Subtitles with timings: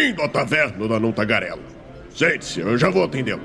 [0.00, 1.60] Bem-vindo à taverna da Não Tagarela.
[2.08, 3.42] Sente-se, eu já vou atendê-lo.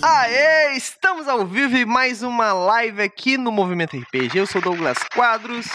[0.00, 4.38] Aê, estamos ao vivo e mais uma live aqui no Movimento RPG.
[4.38, 5.66] Eu sou Douglas Quadros.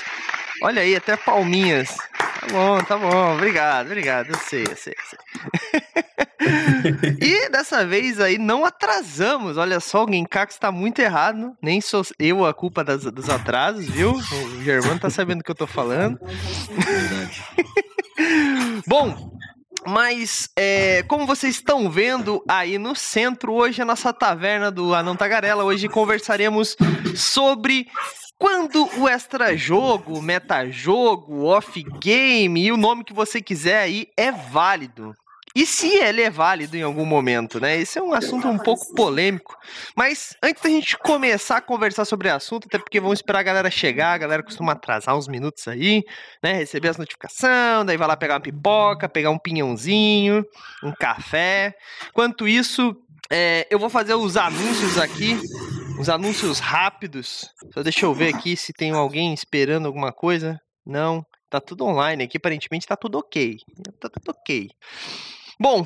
[0.64, 1.96] Olha aí, até palminhas.
[2.18, 3.36] Tá bom, tá bom.
[3.36, 4.30] Obrigado, obrigado.
[4.30, 6.04] Eu sei, eu sei, eu sei.
[7.22, 9.58] e dessa vez aí não atrasamos.
[9.58, 11.56] Olha só, o Genkaku está muito errado.
[11.62, 14.14] Nem sou eu a culpa das, dos atrasos, viu?
[14.14, 16.20] O Germano tá sabendo o que eu tô falando.
[16.72, 17.44] Verdade.
[18.88, 19.32] Bom,
[19.86, 24.94] mas, é, como vocês estão vendo aí no centro, hoje é a nossa taverna do
[24.94, 25.64] Anão Tagarela.
[25.64, 26.76] Hoje conversaremos
[27.16, 27.88] sobre
[28.38, 35.14] quando o extra jogo, metajogo, off-game e o nome que você quiser aí é válido.
[35.60, 37.76] E se ele é válido em algum momento, né?
[37.76, 39.58] Esse é um assunto um pouco polêmico.
[39.94, 43.44] Mas antes da gente começar a conversar sobre o assunto, até porque vamos esperar a
[43.44, 46.02] galera chegar, a galera costuma atrasar uns minutos aí,
[46.42, 46.54] né?
[46.54, 50.46] Receber as notificações, daí vai lá pegar uma pipoca, pegar um pinhãozinho,
[50.82, 51.76] um café.
[52.08, 52.96] Enquanto isso,
[53.30, 55.38] é, eu vou fazer os anúncios aqui,
[56.00, 57.50] os anúncios rápidos.
[57.74, 60.58] Só deixa eu ver aqui se tem alguém esperando alguma coisa.
[60.86, 63.58] Não, tá tudo online aqui, aparentemente tá tudo ok.
[64.00, 64.70] Tá tudo ok.
[65.62, 65.86] Bom,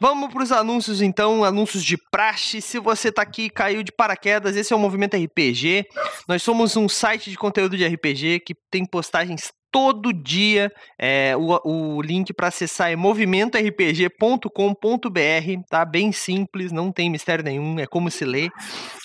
[0.00, 2.62] vamos para os anúncios então, anúncios de praxe.
[2.62, 5.84] Se você tá aqui caiu de paraquedas, esse é o Movimento RPG.
[6.26, 10.72] Nós somos um site de conteúdo de RPG que tem postagens todo dia.
[10.98, 15.84] É, o, o link para acessar é movimentorpg.com.br, tá?
[15.84, 18.48] Bem simples, não tem mistério nenhum, é como se lê,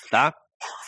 [0.09, 0.33] tá?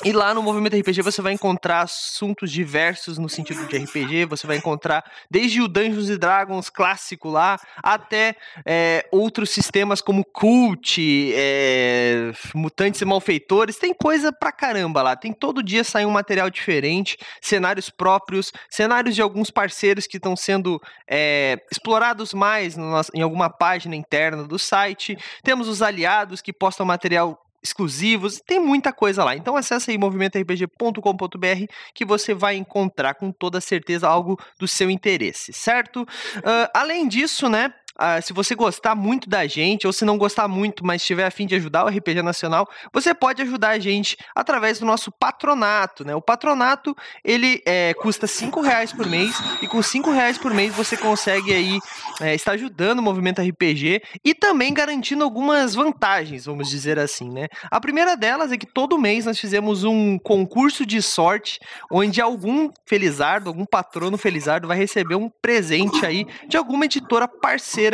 [0.06, 4.26] E lá no Movimento RPG você vai encontrar assuntos diversos no sentido de RPG.
[4.26, 11.00] Você vai encontrar desde o Dungeons Dragons clássico lá até é, outros sistemas como Cult,
[11.34, 13.78] é, Mutantes e Malfeitores.
[13.78, 15.16] Tem coisa pra caramba lá.
[15.16, 20.36] Tem todo dia sai um material diferente, cenários próprios, cenários de alguns parceiros que estão
[20.36, 20.80] sendo
[21.10, 25.18] é, explorados mais no, em alguma página interna do site.
[25.44, 29.36] Temos os aliados que postam material exclusivos, tem muita coisa lá.
[29.36, 35.54] Então acessa aí movimentorpg.com.br que você vai encontrar com toda certeza algo do seu interesse,
[35.54, 36.02] certo?
[36.02, 37.74] Uh, além disso, né?
[38.00, 41.32] Uh, se você gostar muito da gente, ou se não gostar muito, mas tiver a
[41.32, 46.06] fim de ajudar o RPG Nacional, você pode ajudar a gente através do nosso patronato,
[46.06, 46.14] né?
[46.14, 50.76] O patronato, ele é, custa cinco reais por mês, e com cinco reais por mês
[50.76, 51.80] você consegue aí
[52.22, 57.48] é, estar ajudando o movimento RPG e também garantindo algumas vantagens, vamos dizer assim, né?
[57.72, 61.60] A primeira delas é que todo mês nós fizemos um concurso de sorte,
[61.92, 67.87] onde algum felizardo, algum patrono felizardo vai receber um presente aí de alguma editora parceira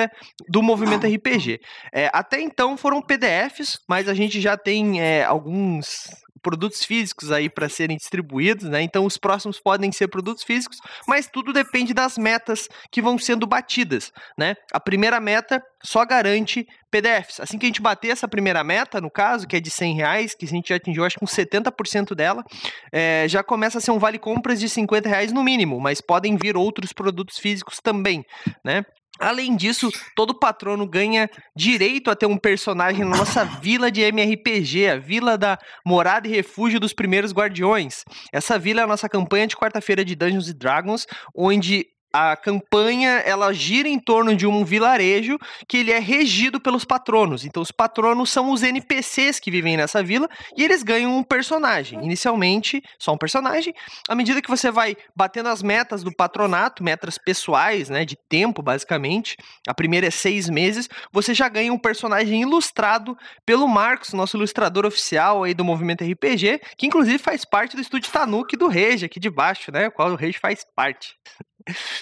[0.48, 1.59] do movimento RPG.
[1.94, 6.08] É, até então foram PDFs, mas a gente já tem é, alguns
[6.44, 8.82] produtos físicos aí para serem distribuídos, né?
[8.82, 10.78] Então os próximos podem ser produtos físicos,
[11.08, 14.56] mas tudo depende das metas que vão sendo batidas, né?
[14.72, 17.40] A primeira meta só garante PDFs.
[17.40, 20.36] Assim que a gente bater essa primeira meta, no caso, que é de 100 reais,
[20.36, 22.44] que a gente já atingiu acho que uns 70% dela,
[22.92, 26.36] é, já começa a ser um vale compras de 50 reais no mínimo, mas podem
[26.36, 28.26] vir outros produtos físicos também,
[28.64, 28.86] né?
[29.19, 34.88] Além disso, todo patrono ganha direito a ter um personagem na nossa vila de MRPG,
[34.88, 38.03] a Vila da Morada e Refúgio dos Primeiros Guardiões.
[38.31, 43.51] Essa vila é a nossa campanha de quarta-feira de Dungeons Dragons, onde a campanha ela
[43.51, 47.44] gira em torno de um vilarejo que ele é regido pelos patronos.
[47.44, 52.03] Então os patronos são os NPCs que vivem nessa vila e eles ganham um personagem.
[52.03, 53.73] Inicialmente, só um personagem.
[54.07, 58.62] À medida que você vai batendo as metas do patronato, metas pessoais, né, de tempo
[58.62, 59.35] basicamente,
[59.68, 64.85] a primeira é seis meses, você já ganha um personagem ilustrado pelo Marcos, nosso ilustrador
[64.85, 69.19] oficial aí do Movimento RPG, que inclusive faz parte do estúdio Tanuki do Rege aqui
[69.19, 71.16] de baixo, né, o qual o Rege faz parte.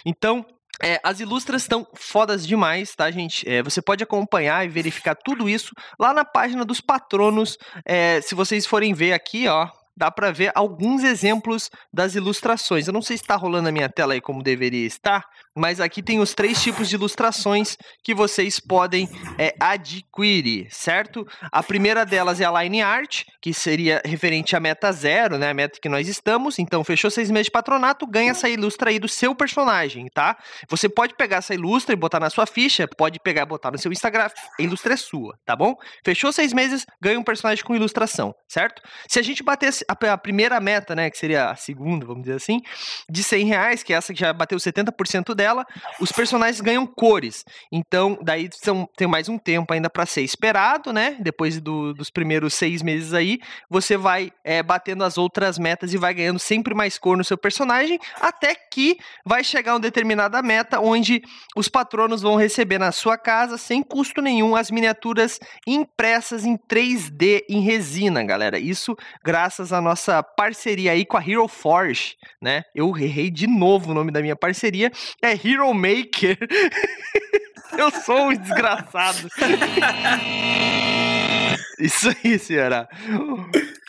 [0.05, 0.45] Então,
[0.81, 3.47] é, as ilustras estão fodas demais, tá, gente?
[3.47, 7.57] É, você pode acompanhar e verificar tudo isso lá na página dos patronos.
[7.85, 12.87] É, se vocês forem ver aqui, ó, dá para ver alguns exemplos das ilustrações.
[12.87, 16.01] Eu não sei se está rolando a minha tela aí como deveria estar, mas aqui
[16.01, 21.27] tem os três tipos de ilustrações que vocês podem é, adquirir, certo?
[21.51, 25.49] A primeira delas é a Line Art, que seria referente à meta zero, né?
[25.49, 26.57] A meta que nós estamos.
[26.59, 30.37] Então, fechou seis meses de patronato, ganha essa ilustra aí do seu personagem, tá?
[30.69, 33.77] Você pode pegar essa ilustra e botar na sua ficha, pode pegar e botar no
[33.77, 34.29] seu Instagram,
[34.59, 35.75] a ilustra é sua, tá bom?
[36.05, 38.81] Fechou seis meses, ganha um personagem com ilustração, certo?
[39.07, 42.35] Se a gente bater a, a, primeira meta, né, que seria a segunda, vamos dizer
[42.35, 42.61] assim,
[43.09, 45.65] de 100 reais, que é essa que já bateu 70% dela,
[45.99, 47.45] os personagens ganham cores.
[47.71, 51.17] Então, daí são, tem mais um tempo ainda para ser esperado, né?
[51.19, 53.39] Depois do, dos primeiros seis meses aí,
[53.69, 57.37] você vai é, batendo as outras metas e vai ganhando sempre mais cor no seu
[57.37, 61.21] personagem, até que vai chegar uma determinada meta onde
[61.55, 67.43] os patronos vão receber na sua casa, sem custo nenhum, as miniaturas impressas em 3D
[67.49, 68.59] em resina, galera.
[68.59, 72.63] Isso graças à nossa parceria aí com a Hero Forge, né?
[72.73, 74.91] Eu errei de novo o nome da minha parceria,
[75.21, 76.37] é Hero Maker.
[77.77, 79.29] Eu sou um desgraçado.
[81.79, 82.87] Isso aí, senhora.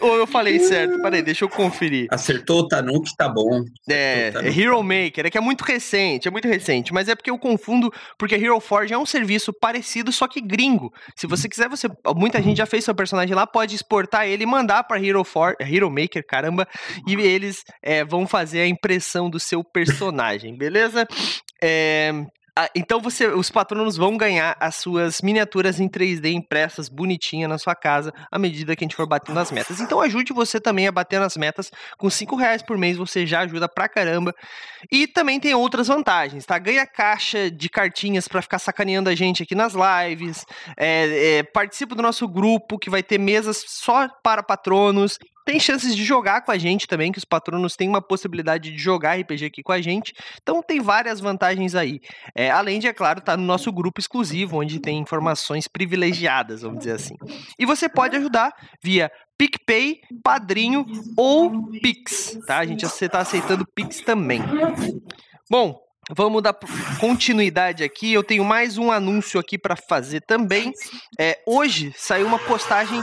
[0.02, 1.00] Ou eu falei certo?
[1.00, 2.08] Peraí, deixa eu conferir.
[2.10, 3.62] Acertou o Tanuki, tá bom.
[3.88, 7.30] É, é Hero Maker, é que é muito recente, é muito recente, mas é porque
[7.30, 10.92] eu confundo, porque Hero Forge é um serviço parecido, só que gringo.
[11.16, 14.46] Se você quiser, você muita gente já fez seu personagem lá, pode exportar ele e
[14.46, 16.66] mandar para Hero, For, Hero Maker, caramba,
[17.06, 21.06] e eles é, vão fazer a impressão do seu personagem, beleza?
[21.62, 22.12] É,
[22.54, 27.56] ah, então você, os patronos vão ganhar as suas miniaturas em 3D impressas bonitinha na
[27.56, 29.80] sua casa à medida que a gente for batendo as metas.
[29.80, 31.72] Então ajude você também a bater nas metas.
[31.96, 34.34] Com 5 reais por mês você já ajuda pra caramba.
[34.90, 36.58] E também tem outras vantagens, tá?
[36.58, 40.44] Ganha caixa de cartinhas para ficar sacaneando a gente aqui nas lives.
[40.76, 45.94] É, é, participa do nosso grupo que vai ter mesas só para patronos tem chances
[45.96, 49.46] de jogar com a gente também, que os patronos têm uma possibilidade de jogar RPG
[49.46, 50.12] aqui com a gente.
[50.40, 52.00] Então tem várias vantagens aí.
[52.34, 56.62] É, além de, é claro, estar tá no nosso grupo exclusivo, onde tem informações privilegiadas,
[56.62, 57.14] vamos dizer assim.
[57.58, 58.52] E você pode ajudar
[58.82, 60.86] via PicPay, Padrinho
[61.16, 62.58] ou Pix, tá?
[62.58, 64.40] A gente está aceitando Pix também.
[65.50, 66.54] Bom, Vamos dar
[66.98, 68.12] continuidade aqui.
[68.12, 70.72] Eu tenho mais um anúncio aqui para fazer também.
[71.16, 73.00] É, hoje saiu uma postagem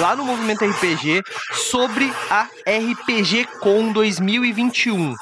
[0.00, 5.14] lá no Movimento RPG sobre a RPG Com 2021,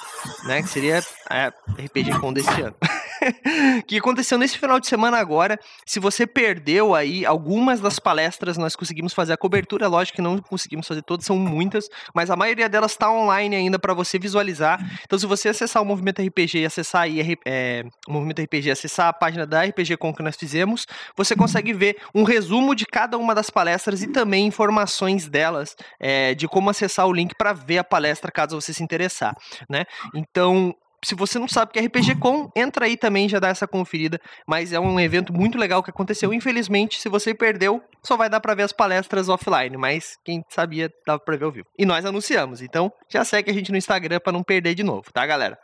[0.44, 0.62] né?
[0.62, 2.74] Que seria a RPG Com desse ano.
[3.86, 5.58] que aconteceu nesse final de semana agora.
[5.86, 9.88] Se você perdeu aí algumas das palestras, nós conseguimos fazer a cobertura.
[9.88, 13.78] Lógico que não conseguimos fazer todas, são muitas, mas a maioria delas está online ainda
[13.78, 14.78] para você visualizar.
[15.04, 19.08] Então, se você acessar o Movimento RPG e acessar aí, é, o Movimento RPG, acessar
[19.08, 20.86] a página da RPG Com que nós fizemos,
[21.16, 26.34] você consegue ver um resumo de cada uma das palestras e também informações delas, é,
[26.34, 29.34] de como acessar o link para ver a palestra, caso você se interessar,
[29.68, 29.84] né?
[30.14, 30.74] Então,
[31.04, 33.66] se você não sabe o que é RPG Com, entra aí também já dá essa
[33.66, 34.20] conferida.
[34.46, 36.32] Mas é um evento muito legal que aconteceu.
[36.32, 39.76] Infelizmente, se você perdeu, só vai dar para ver as palestras offline.
[39.76, 41.66] Mas quem sabia, dava pra ver ao vivo.
[41.78, 42.60] E nós anunciamos.
[42.62, 45.58] Então, já segue a gente no Instagram para não perder de novo, tá, galera?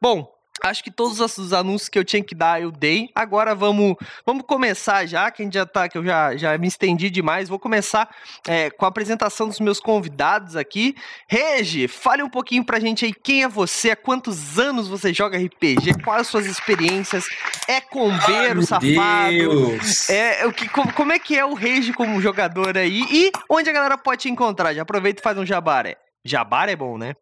[0.00, 0.26] Bom,
[0.64, 3.10] Acho que todos os anúncios que eu tinha que dar eu dei.
[3.14, 6.68] Agora vamos, vamos começar já, que a gente já tá, que eu já, já me
[6.68, 7.48] estendi demais.
[7.48, 8.08] Vou começar
[8.46, 10.94] é, com a apresentação dos meus convidados aqui.
[11.26, 15.36] Regi, fale um pouquinho pra gente aí quem é você, há quantos anos você joga
[15.36, 17.26] RPG, quais as suas experiências,
[17.66, 19.30] é combeiro, Ai, safado.
[19.30, 20.08] Deus.
[20.08, 23.68] É, o que, como, como é que é o Regi como jogador aí e onde
[23.68, 24.72] a galera pode te encontrar?
[24.74, 25.96] Já aproveita e faz um jabaré.
[26.24, 27.14] Jabaré é bom, né?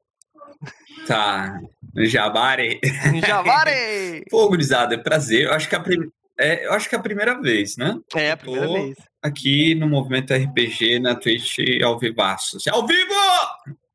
[1.06, 1.58] Tá.
[1.96, 2.80] Jabare.
[3.26, 4.24] Jabare!
[4.30, 5.46] Pô, gurizada, é prazer.
[5.46, 6.10] Eu acho que a prim...
[6.38, 7.98] É, eu acho que é a primeira vez, né?
[8.14, 8.96] É, a primeira vez.
[9.22, 12.56] Aqui no Movimento RPG, na Twitch, ao vivaço.
[12.70, 13.14] Ao vivo!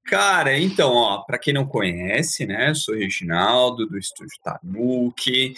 [0.05, 2.69] Cara, então, ó, pra quem não conhece, né?
[2.69, 5.55] Eu sou o Reginaldo, do Estúdio Tanuki.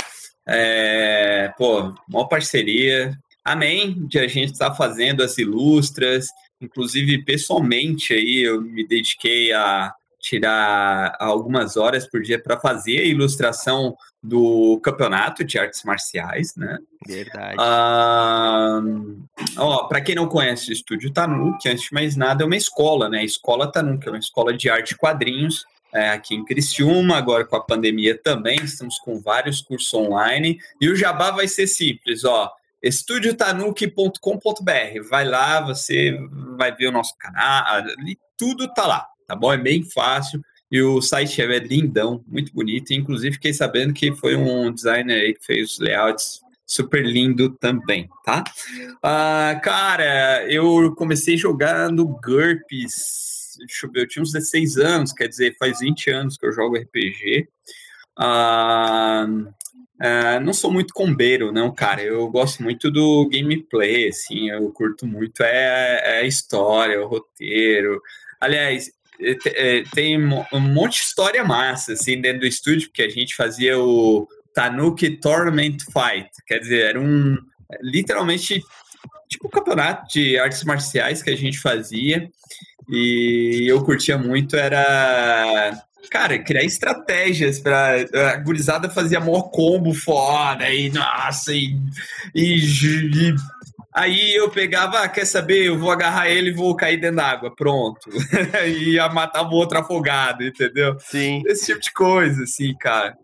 [0.48, 3.12] É, pô, uma parceria.
[3.44, 6.28] Amém de a gente estar tá fazendo as ilustras.
[6.62, 9.94] Inclusive, pessoalmente, aí eu me dediquei a
[10.28, 16.78] tirar algumas horas por dia para fazer a ilustração do campeonato de artes marciais, né?
[17.08, 17.56] Verdade.
[17.60, 18.82] Ah,
[19.58, 23.08] ó, para quem não conhece o Estúdio Tanuki, antes de mais nada, é uma escola,
[23.08, 23.20] né?
[23.20, 27.46] A Escola Tanuki é uma escola de arte e quadrinhos é, aqui em Criciúma, agora
[27.46, 30.60] com a pandemia também, estamos com vários cursos online.
[30.82, 35.10] E o jabá vai ser simples, ó estudiotanuki.com.br.
[35.10, 36.16] Vai lá, você
[36.56, 37.84] vai ver o nosso canal,
[38.38, 39.52] tudo tá lá tá bom?
[39.52, 40.42] É bem fácil.
[40.72, 42.92] E o site é lindão, muito bonito.
[42.92, 48.10] Inclusive, fiquei sabendo que foi um designer aí que fez os layouts super lindo também,
[48.26, 48.44] tá?
[48.98, 55.30] Uh, cara, eu comecei jogando GURPS, deixa eu ver, eu tinha uns 16 anos, quer
[55.30, 57.48] dizer, faz 20 anos que eu jogo RPG.
[58.20, 62.04] Uh, uh, não sou muito combeiro, não, cara.
[62.04, 68.02] Eu gosto muito do gameplay, assim, eu curto muito é, é a história, o roteiro.
[68.42, 68.92] Aliás, é,
[69.94, 74.28] tem um monte de história massa, assim, dentro do estúdio, porque a gente fazia o
[74.54, 77.38] Tanuki Tournament Fight, quer dizer, era um,
[77.82, 78.62] literalmente,
[79.28, 82.30] tipo um campeonato de artes marciais que a gente fazia,
[82.90, 85.74] E eu curtia muito era
[86.10, 91.78] cara, criar estratégias para a gurizada fazia maior combo foda e nossa e,
[92.34, 93.36] e, e
[93.98, 97.56] Aí eu pegava, ah, quer saber, eu vou agarrar ele e vou cair dentro d'água,
[97.56, 98.08] pronto.
[98.68, 100.96] e ia matar o outro afogado, entendeu?
[101.00, 101.42] Sim.
[101.48, 103.18] Esse tipo de coisa, assim, cara.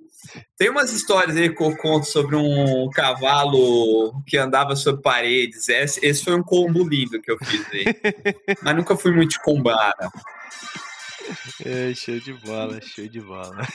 [0.57, 5.69] Tem umas histórias aí que eu conto sobre um cavalo que andava sobre paredes.
[5.69, 7.85] Esse, esse foi um combo lindo que eu fiz aí.
[8.63, 9.43] Mas nunca fui muito de
[11.65, 13.67] é, show de bola, show de bola.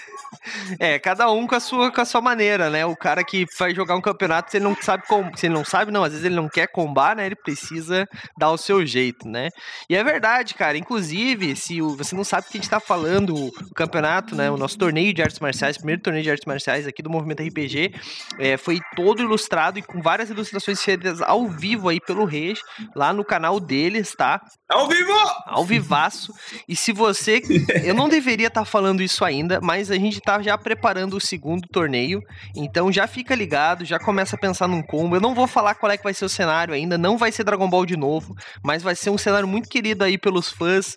[0.78, 2.84] É, cada um com a sua, com a sua maneira, né?
[2.84, 5.36] O cara que vai jogar um campeonato, se ele não sabe como.
[5.36, 7.26] Se ele não sabe, não, às vezes ele não quer combar, né?
[7.26, 9.48] Ele precisa dar o seu jeito, né?
[9.88, 10.76] E é verdade, cara.
[10.78, 14.50] Inclusive, se o, você não sabe o que a gente tá falando, o campeonato, né?
[14.50, 17.94] O nosso torneio de artes marciais, primeiro torneio de artes marciais aqui do Movimento RPG,
[18.38, 22.60] é, foi todo ilustrado e com várias ilustrações feitas ao vivo aí pelo Reis,
[22.94, 24.40] lá no canal deles, tá?
[24.68, 25.12] Ao vivo!
[25.46, 26.32] Ao vivaço.
[26.68, 27.37] E se você
[27.84, 31.20] eu não deveria estar tá falando isso ainda, mas a gente está já preparando o
[31.20, 32.22] segundo torneio.
[32.54, 35.16] Então já fica ligado, já começa a pensar num combo.
[35.16, 37.44] Eu não vou falar qual é que vai ser o cenário ainda, não vai ser
[37.44, 40.96] Dragon Ball de novo, mas vai ser um cenário muito querido aí pelos fãs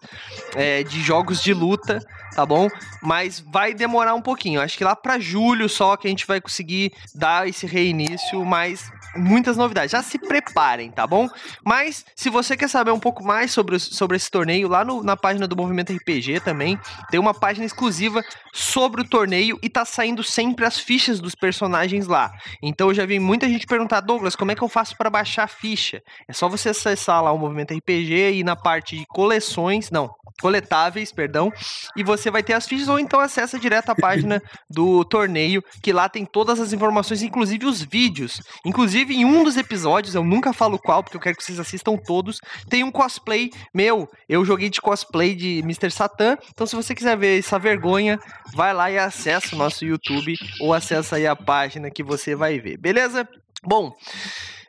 [0.56, 2.00] é, de jogos de luta,
[2.36, 2.68] tá bom?
[3.02, 4.62] Mas vai demorar um pouquinho.
[4.62, 8.92] Acho que lá para julho só que a gente vai conseguir dar esse reinício, mas
[9.16, 9.92] muitas novidades.
[9.92, 11.28] Já se preparem, tá bom?
[11.66, 15.18] Mas se você quer saber um pouco mais sobre, sobre esse torneio, lá no, na
[15.18, 20.24] página do Movimento RPG também tem uma página exclusiva sobre o torneio e tá saindo
[20.24, 22.32] sempre as fichas dos personagens lá.
[22.62, 25.44] Então eu já vi muita gente perguntar, Douglas, como é que eu faço para baixar
[25.44, 26.02] a ficha?
[26.28, 30.10] É só você acessar lá o Movimento RPG e na parte de coleções, não,
[30.42, 31.52] coletáveis, perdão,
[31.96, 35.94] e você vai ter as fichas ou então acessa direto a página do torneio, que
[35.94, 38.42] lá tem todas as informações, inclusive os vídeos.
[38.66, 41.98] Inclusive em um dos episódios, eu nunca falo qual, porque eu quero que vocês assistam
[41.98, 42.40] todos,
[42.70, 44.10] tem um cosplay meu.
[44.28, 45.92] Eu joguei de cosplay de Mr.
[45.92, 48.20] Satan, então se você quiser ver essa vergonha,
[48.54, 52.60] vai lá e acessa o nosso YouTube ou acessa aí a página que você vai
[52.60, 53.28] ver, beleza?
[53.64, 53.96] Bom,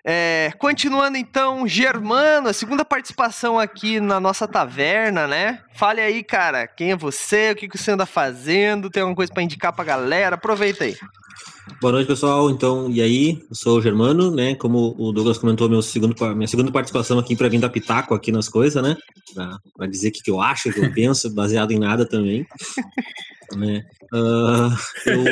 [0.05, 5.61] é, continuando então, Germano, a segunda participação aqui na nossa taverna, né?
[5.75, 9.33] Fale aí, cara, quem é você, o que, que você anda fazendo, tem alguma coisa
[9.33, 10.35] para indicar pra galera?
[10.35, 10.97] Aproveita aí.
[11.81, 12.51] Boa noite, pessoal.
[12.51, 13.43] Então, e aí?
[13.49, 14.55] Eu sou o Germano, né?
[14.55, 18.31] Como o Douglas comentou, meu segundo, minha segunda participação aqui para vir dar pitaco aqui
[18.31, 18.97] nas coisas, né?
[19.77, 22.47] Para dizer o que, que eu acho, o que eu penso, baseado em nada também.
[23.57, 23.85] né?
[24.13, 24.71] Uh,
[25.07, 25.25] eu,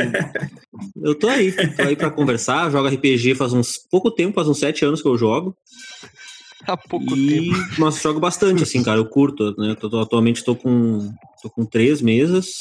[1.11, 2.71] eu tô aí, tô aí para conversar.
[2.71, 5.57] Jogo RPG faz uns pouco tempo, faz uns sete anos que eu jogo.
[6.67, 7.59] Há pouco e, tempo.
[7.79, 8.99] Mas jogo bastante, assim, cara.
[8.99, 9.75] Eu curto, né?
[9.75, 12.55] Tô, tô, atualmente tô com, tô com três mesas.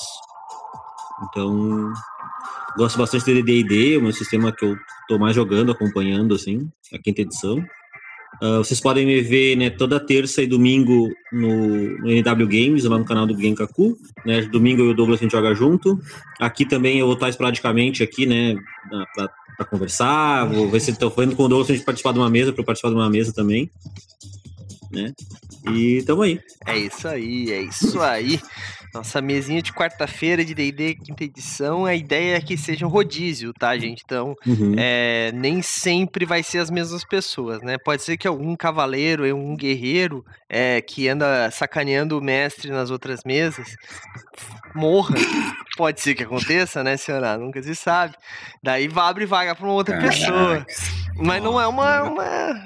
[1.24, 1.91] Então,
[2.77, 6.97] gosto bastante de D&D, o meu sistema que eu tô mais jogando, acompanhando, assim, a
[6.97, 7.63] quinta edição.
[8.41, 12.97] Uh, vocês podem me ver né, toda terça e domingo no, no NW Games, lá
[12.97, 13.97] no canal do Genkaku.
[14.25, 14.43] Né?
[14.43, 15.99] Domingo eu e o Douglas a gente joga junto.
[16.39, 18.55] Aqui também eu vou estar esporadicamente aqui, né,
[19.13, 20.45] para conversar.
[20.45, 22.63] Vou ver se estou falando com o Douglas a gente participar de uma mesa, para
[22.63, 23.69] participar de uma mesa também.
[24.89, 25.13] Né?
[25.73, 26.39] E tamo aí.
[26.65, 28.39] É isso aí, é isso aí.
[28.93, 33.53] Nossa mesinha de quarta-feira de D&D quinta edição, a ideia é que seja um rodízio,
[33.53, 34.01] tá, gente?
[34.03, 34.75] Então, uhum.
[34.77, 37.77] é, nem sempre vai ser as mesmas pessoas, né?
[37.77, 43.22] Pode ser que algum cavaleiro, um guerreiro é, que anda sacaneando o mestre nas outras
[43.24, 43.75] mesas
[44.74, 45.15] morra.
[45.77, 47.38] Pode ser que aconteça, né, senhora?
[47.38, 48.15] Nunca se sabe.
[48.62, 50.15] Daí vai abre vaga para uma outra Caraca.
[50.15, 50.65] pessoa.
[51.15, 52.03] Mas não é uma...
[52.03, 52.63] uma...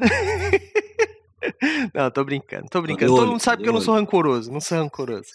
[1.94, 3.16] não, tô brincando, tô brincando.
[3.16, 5.30] Todo mundo sabe que eu não sou rancoroso, não sou rancoroso.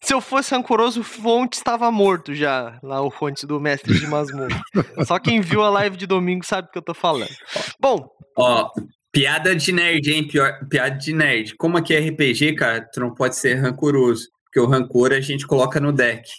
[0.00, 4.06] Se eu fosse rancoroso, o Fonte estava morto já, lá o Fonte do Mestre de
[4.06, 4.62] Masmorra.
[5.06, 7.34] Só quem viu a live de domingo sabe o que eu tô falando.
[7.80, 8.08] Bom.
[8.36, 8.70] Ó,
[9.12, 10.26] piada de nerd, hein?
[10.28, 11.56] Pior, piada de nerd.
[11.56, 14.28] Como aqui é RPG, cara, tu não pode ser rancoroso.
[14.44, 16.30] Porque o rancor a gente coloca no deck.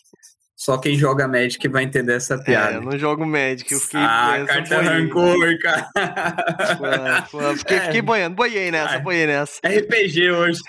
[0.60, 2.74] Só quem joga Magic vai entender essa piada.
[2.74, 4.02] É, eu não jogo Magic, eu fiquei.
[4.02, 5.90] Ah, carta rancor, cara.
[7.58, 7.82] fiquei, é.
[7.86, 9.62] fiquei boiando, boiei nessa, ah, boiei nessa.
[9.64, 10.60] RPG hoje.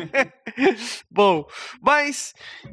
[1.10, 1.46] Bom,
[1.82, 2.32] mas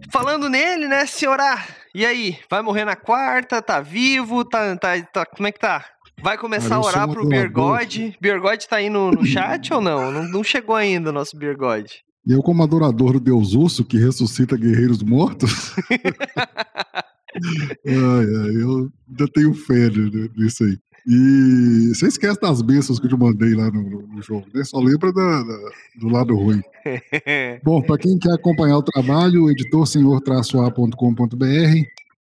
[0.10, 1.62] falando nele, né, senhora?
[1.94, 3.62] E aí, vai morrer na quarta?
[3.62, 4.46] Tá vivo?
[4.46, 5.84] Tá, tá, tá como é que tá?
[6.22, 8.16] Vai começar a orar pro Bergode.
[8.22, 10.10] Bergode tá aí no, no chat ou não?
[10.10, 10.24] não?
[10.24, 12.05] Não chegou ainda o nosso Bergode.
[12.28, 15.74] Eu, como adorador do Deus Urso, que ressuscita guerreiros mortos,
[17.86, 19.90] eu ainda tenho fé
[20.36, 20.78] nisso aí.
[21.08, 24.64] E você esquece das bênçãos que eu te mandei lá no, no jogo, né?
[24.64, 25.58] Só lembra da, da,
[26.00, 26.64] do lado ruim.
[27.64, 30.96] Bom, para quem quer acompanhar o trabalho, editor-a.com.br,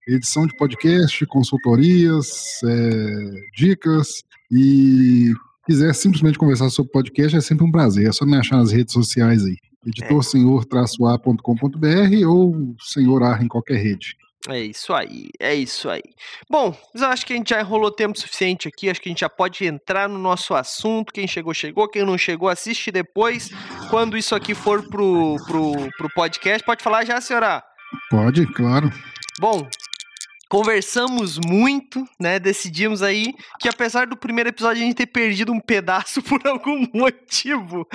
[0.06, 5.32] edição de podcast, consultorias, é, dicas e
[5.66, 8.10] quiser simplesmente conversar sobre podcast, é sempre um prazer.
[8.10, 9.56] É só me achar nas redes sociais aí.
[9.86, 14.18] editorsenhor-a.com.br ou senhor A em qualquer rede.
[14.50, 16.04] É isso aí, é isso aí.
[16.50, 19.22] Bom, eu acho que a gente já enrolou tempo suficiente aqui, acho que a gente
[19.22, 21.14] já pode entrar no nosso assunto.
[21.14, 21.88] Quem chegou, chegou.
[21.88, 23.50] Quem não chegou, assiste depois.
[23.90, 27.64] Quando isso aqui for pro, pro, pro podcast, pode falar já, senhora?
[28.10, 28.92] Pode, claro.
[29.40, 29.66] Bom,
[30.54, 32.38] conversamos muito, né?
[32.38, 36.86] Decidimos aí que apesar do primeiro episódio a gente ter perdido um pedaço por algum
[36.94, 37.88] motivo,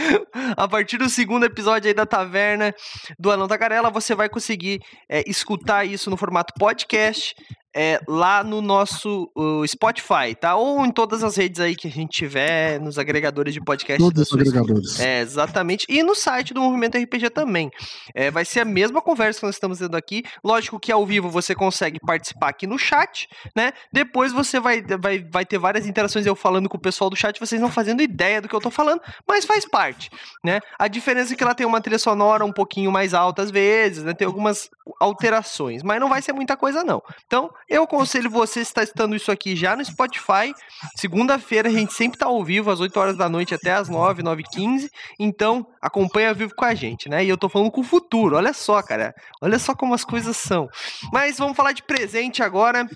[0.57, 2.75] a partir do segundo episódio aí da Taverna
[3.17, 7.33] do Anão Tagarela, você vai conseguir é, escutar isso no formato podcast
[7.75, 9.31] é, lá no nosso
[9.67, 10.57] Spotify, tá?
[10.57, 14.03] Ou em todas as redes aí que a gente tiver, nos agregadores de podcast.
[14.03, 15.01] Todos os agregadores.
[15.01, 15.87] É, exatamente.
[15.89, 17.71] E no site do Movimento RPG também.
[18.15, 20.23] É, vai ser a mesma conversa que nós estamos tendo aqui.
[20.43, 23.73] Lógico que ao vivo você consegue participar aqui no chat, né?
[23.93, 27.39] Depois você vai, vai, vai ter várias interações eu falando com o pessoal do chat,
[27.39, 30.11] vocês não fazendo ideia do que eu tô falando, mas faz parte,
[30.45, 30.61] né?
[30.79, 34.05] A diferença é que ela tem uma trilha sonora um pouquinho mais alta às vezes,
[34.05, 34.15] né?
[34.15, 34.71] Tem algumas
[35.01, 37.03] alterações, mas não vai ser muita coisa não.
[37.27, 40.55] Então, eu aconselho você estar estando isso aqui já no Spotify.
[40.97, 44.23] Segunda-feira a gente sempre está ao vivo, às 8 horas da noite até às 9,
[44.23, 44.91] 9 e 15.
[45.19, 47.25] Então, acompanha ao vivo com a gente, né?
[47.25, 49.15] E eu tô falando com o futuro, olha só, cara.
[49.43, 50.69] Olha só como as coisas são.
[51.13, 52.89] Mas vamos falar de presente agora.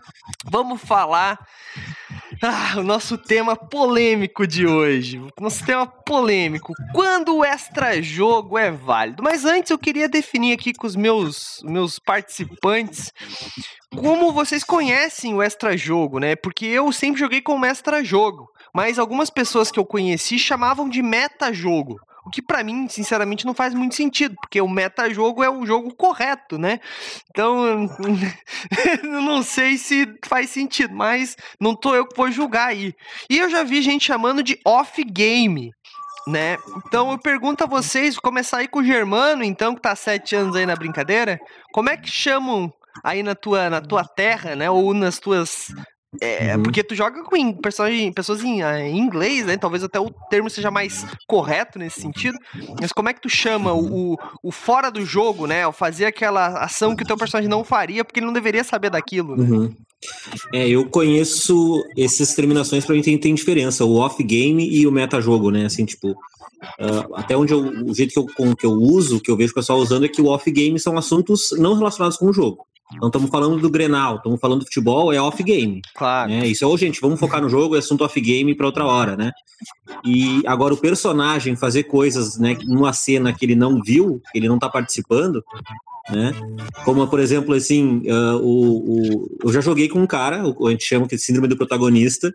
[0.44, 1.38] Vamos falar.
[2.42, 5.22] Ah, o nosso tema polêmico de hoje.
[5.38, 6.72] Nosso tema polêmico.
[6.94, 9.22] Quando o extra-jogo é válido?
[9.22, 13.12] Mas antes eu queria definir aqui com os meus, meus participantes
[13.96, 16.34] como vocês conhecem o extra-jogo, né?
[16.34, 22.00] Porque eu sempre joguei como extra-jogo, mas algumas pessoas que eu conheci chamavam de meta-jogo.
[22.24, 25.92] O que para mim, sinceramente, não faz muito sentido, porque o meta-jogo é o jogo
[25.94, 26.78] correto, né?
[27.30, 27.88] Então,
[29.02, 32.94] não sei se faz sentido, mas não tô eu que vou julgar aí.
[33.28, 35.72] E eu já vi gente chamando de off-game,
[36.28, 36.56] né?
[36.86, 40.54] Então eu pergunto a vocês, começar aí com o Germano, então, que tá sete anos
[40.54, 41.40] aí na brincadeira,
[41.72, 42.72] como é que chamam
[43.02, 44.70] aí na tua, na tua terra, né?
[44.70, 45.68] Ou nas tuas.
[46.20, 46.62] É, uhum.
[46.62, 49.56] Porque tu joga com personagem, pessoas em, ah, em, inglês, né?
[49.56, 52.38] Talvez até o termo seja mais correto nesse sentido.
[52.78, 55.62] Mas como é que tu chama o, o fora do jogo, né?
[55.62, 58.90] Ao fazer aquela ação que o teu personagem não faria, porque ele não deveria saber
[58.90, 59.36] daquilo.
[59.36, 59.48] Né?
[59.48, 59.74] Uhum.
[60.52, 65.50] É, eu conheço essas terminações para mim tem, tem diferença, o off-game e o meta-jogo,
[65.50, 65.64] né?
[65.64, 69.36] Assim, tipo, uh, até onde eu, o jeito que eu, que eu uso, que eu
[69.36, 72.66] vejo o pessoal usando é que o off-game são assuntos não relacionados com o jogo.
[72.94, 75.80] Então estamos falando do Grenal, estamos falando do futebol, é off-game.
[75.94, 76.30] Claro.
[76.30, 76.46] Né?
[76.46, 79.32] Isso é, ô, gente, vamos focar no jogo, é assunto off-game para outra hora, né?
[80.04, 84.48] E agora o personagem fazer coisas, né, numa cena que ele não viu, que ele
[84.48, 85.42] não está participando,
[86.10, 86.34] né?
[86.84, 90.84] Como, por exemplo, assim, uh, o, o, eu já joguei com um cara, a gente
[90.84, 92.34] chama de síndrome do protagonista,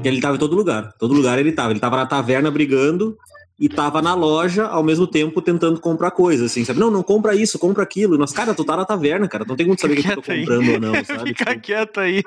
[0.00, 0.92] que ele estava em todo lugar.
[0.98, 1.70] Todo lugar ele estava.
[1.70, 3.16] Ele estava na taverna brigando,
[3.62, 6.80] e tava na loja ao mesmo tempo tentando comprar coisas, assim, sabe?
[6.80, 8.18] Não, não compra isso, compra aquilo.
[8.18, 10.22] Nossa, cara, tu tá na taverna, cara, não tem como saber o que eu tô
[10.22, 10.74] comprando aí.
[10.74, 11.28] ou não, sabe?
[11.28, 12.24] Fica tipo, quieto aí.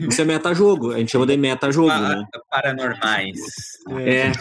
[0.00, 2.26] Isso é meta-jogo, a gente chama de meta-jogo, ah, né?
[2.50, 3.38] Paranormais.
[3.90, 4.32] É, é.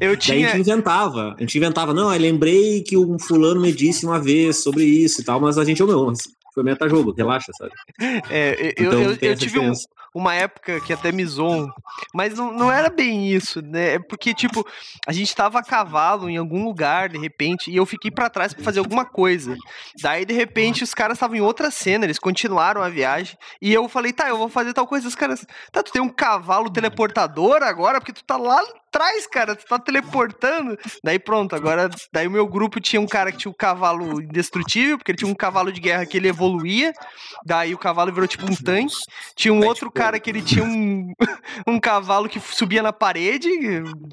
[0.00, 0.38] Eu tinha...
[0.38, 4.04] Daí a gente inventava, a gente inventava, não, eu lembrei que um fulano me disse
[4.04, 6.12] uma vez sobre isso e tal, mas a gente, oh, meu,
[6.52, 7.70] foi meta-jogo, relaxa, sabe?
[8.28, 9.72] É, eu, então, eu, eu tive um,
[10.14, 11.68] uma época que até me zoam,
[12.14, 13.94] mas não, não era bem isso, né?
[13.94, 14.64] É porque, tipo,
[15.06, 18.54] a gente tava a cavalo em algum lugar, de repente, e eu fiquei para trás
[18.54, 19.56] para fazer alguma coisa.
[20.00, 23.88] Daí, de repente, os caras estavam em outra cena, eles continuaram a viagem, e eu
[23.88, 25.08] falei, tá, eu vou fazer tal coisa.
[25.08, 28.62] Os caras, tá, tu tem um cavalo teleportador agora, porque tu tá lá
[28.94, 30.78] atrás, cara, tu tá teleportando.
[31.02, 34.96] Daí pronto, agora, daí o meu grupo tinha um cara que tinha um cavalo indestrutível,
[34.96, 36.92] porque ele tinha um cavalo de guerra que ele evoluía,
[37.44, 38.94] daí o cavalo virou tipo um tanque.
[39.34, 41.12] Tinha um outro cara que ele tinha um,
[41.66, 43.48] um cavalo que subia na parede,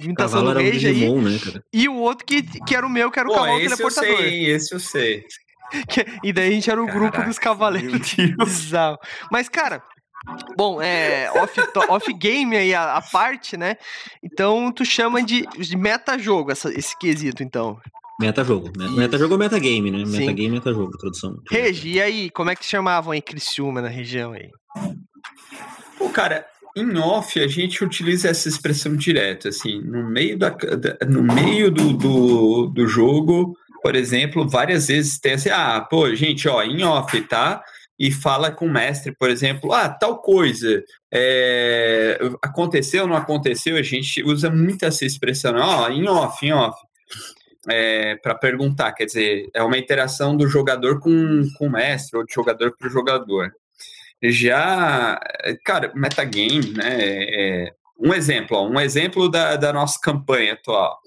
[0.02, 1.22] imitação do rage um aí.
[1.22, 3.70] Né, e o outro que, que era o meu, que era o Pô, cavalo esse
[3.70, 4.10] teleportador.
[4.10, 5.26] Eu sei, esse eu sei.
[6.24, 8.16] e daí a gente era o Caraca, grupo dos cavaleiros.
[8.38, 8.98] Bizarro.
[9.32, 9.84] Mas, cara,
[10.56, 13.78] Bom, é off, off game aí a, a, parte, né?
[14.24, 17.80] Então tu chama de, de meta-jogo esse quesito, então.
[18.20, 18.72] Meta-jogo.
[18.78, 20.04] Meta-jogo ou meta-game, né?
[20.06, 21.42] Meta-game, meta-jogo, tradução.
[21.50, 24.50] Regi, e aí, como é que chamavam aí Criciúma na região aí?
[25.98, 30.56] Pô, cara, em off a gente utiliza essa expressão direta, assim, no meio, da,
[31.08, 36.48] no meio do, do, do jogo, por exemplo, várias vezes tem assim, ah, pô, gente,
[36.48, 37.64] ó, em off, tá?
[38.02, 40.84] E fala com o mestre, por exemplo, ah, tal coisa
[41.14, 46.76] é, aconteceu não aconteceu, a gente usa muito essa expressão, ó, em off, em off,
[47.70, 52.26] é, para perguntar, quer dizer, é uma interação do jogador com, com o mestre, ou
[52.26, 53.52] de jogador para o jogador.
[54.24, 55.20] Já,
[55.64, 61.00] cara, metagame, né, é, um exemplo, ó, um exemplo da, da nossa campanha atual.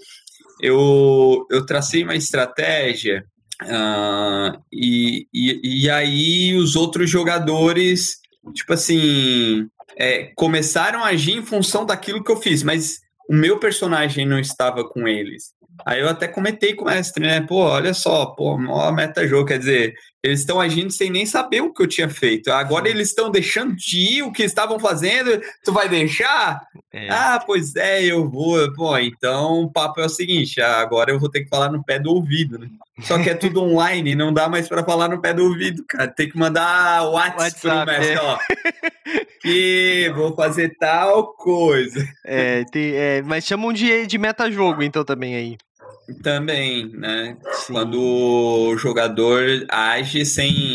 [0.60, 3.26] eu, eu tracei uma estratégia
[3.64, 8.18] uh, e, e, e aí os outros jogadores,
[8.52, 13.58] tipo assim, é, começaram a agir em função daquilo que eu fiz, mas o meu
[13.58, 15.52] personagem não estava com eles.
[15.84, 17.40] Aí eu até comentei com o mestre, né?
[17.40, 18.56] Pô, olha só, pô,
[18.92, 22.50] meta-jogo, quer dizer, eles estão agindo sem nem saber o que eu tinha feito.
[22.50, 26.62] Agora eles estão deixando de ir o que estavam fazendo, tu vai deixar?
[26.90, 27.10] É.
[27.10, 28.72] Ah, pois é, eu vou.
[28.72, 31.98] Pô, então o papo é o seguinte, agora eu vou ter que falar no pé
[31.98, 32.68] do ouvido, né?
[33.02, 36.08] Só que é tudo online, não dá mais para falar no pé do ouvido, cara.
[36.08, 38.20] Tem que mandar WhatsApp, WhatsApp pro mestre, é.
[38.20, 38.38] ó.
[39.42, 42.08] Que vou fazer tal coisa.
[42.24, 45.58] É, tem, é mas chamam de, de meta-jogo, então, também aí.
[46.22, 47.36] Também, né?
[47.52, 47.72] Sim.
[47.72, 50.73] Quando o jogador age sem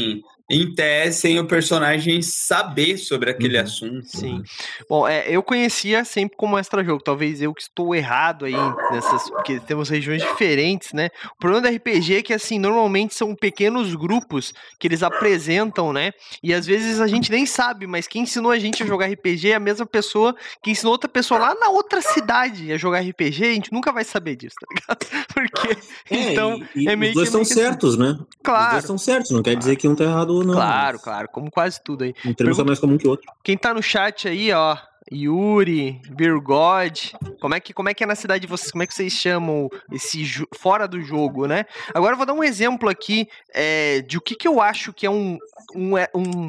[0.50, 3.64] em tese, sem o personagem saber sobre aquele uhum.
[3.64, 4.08] assunto.
[4.08, 4.40] Sim.
[4.40, 4.44] Né?
[4.90, 7.04] Bom, é, eu conhecia sempre como extra-jogo.
[7.04, 8.56] Talvez eu que estou errado aí
[8.92, 9.30] nessas.
[9.30, 11.10] Porque temos regiões diferentes, né?
[11.36, 16.12] O problema do RPG é que, assim, normalmente são pequenos grupos que eles apresentam, né?
[16.42, 19.52] E às vezes a gente nem sabe, mas quem ensinou a gente a jogar RPG
[19.52, 23.44] é a mesma pessoa que ensinou outra pessoa lá na outra cidade a jogar RPG.
[23.44, 25.26] A gente nunca vai saber disso, tá ligado?
[25.34, 25.78] Porque.
[26.10, 28.18] É, então, e, é meio os dois estão certos, né?
[28.44, 28.66] Claro.
[28.66, 30.54] Os dois estão certos, não quer dizer que um tá errado não.
[30.54, 32.14] Claro, claro, como quase tudo aí.
[32.26, 32.66] Um termo Pergun...
[32.66, 33.32] mais comum que outro.
[33.44, 34.78] Quem tá no chat aí, ó,
[35.12, 38.72] Yuri, Birgod, como é que como é que é na cidade de vocês?
[38.72, 40.24] Como é que vocês chamam esse
[40.56, 41.66] fora do jogo, né?
[41.94, 45.06] Agora eu vou dar um exemplo aqui é, de o que, que eu acho que
[45.06, 45.38] é um,
[45.76, 46.48] um, é, um,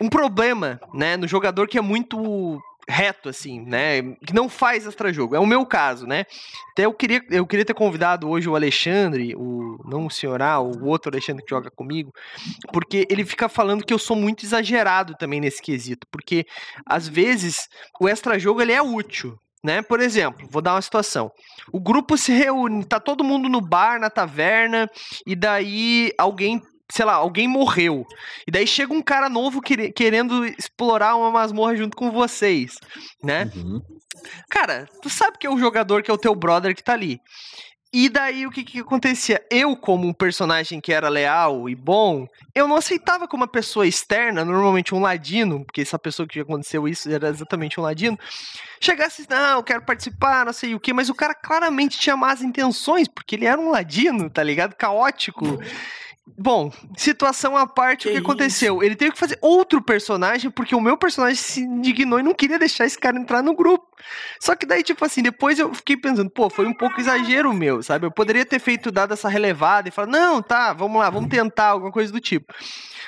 [0.00, 4.02] um problema, né, no jogador que é muito reto, assim, né?
[4.26, 5.34] Que não faz extra-jogo.
[5.34, 6.26] É o meu caso, né?
[6.72, 10.86] Até eu queria, eu queria ter convidado hoje o Alexandre, o não o senhoral, o
[10.86, 12.12] outro Alexandre que joga comigo,
[12.72, 16.46] porque ele fica falando que eu sou muito exagerado também nesse quesito, porque
[16.86, 17.68] às vezes
[18.00, 19.82] o extra-jogo ele é útil, né?
[19.82, 21.30] Por exemplo, vou dar uma situação.
[21.72, 24.90] O grupo se reúne, tá todo mundo no bar, na taverna,
[25.26, 28.06] e daí alguém sei lá, alguém morreu.
[28.46, 32.78] E daí chega um cara novo querendo explorar uma masmorra junto com vocês,
[33.22, 33.50] né?
[33.54, 33.80] Uhum.
[34.50, 37.20] Cara, tu sabe que é o jogador que é o teu brother que tá ali.
[37.92, 39.44] E daí o que, que acontecia?
[39.50, 42.24] Eu, como um personagem que era leal e bom,
[42.54, 46.86] eu não aceitava como uma pessoa externa, normalmente um ladino, porque essa pessoa que aconteceu
[46.86, 48.16] isso era exatamente um ladino,
[48.80, 52.42] chegasse, não, eu quero participar, não sei o que, mas o cara claramente tinha más
[52.42, 54.76] intenções, porque ele era um ladino, tá ligado?
[54.76, 55.58] Caótico.
[56.26, 58.76] Bom, situação à parte, que o que aconteceu?
[58.76, 58.84] Isso?
[58.84, 62.58] Ele teve que fazer outro personagem, porque o meu personagem se indignou e não queria
[62.58, 63.86] deixar esse cara entrar no grupo.
[64.40, 67.82] Só que daí, tipo assim, depois eu fiquei pensando, pô, foi um pouco exagero meu,
[67.82, 68.06] sabe?
[68.06, 71.68] Eu poderia ter feito, dado essa relevada e falar, não, tá, vamos lá, vamos tentar,
[71.68, 72.54] alguma coisa do tipo.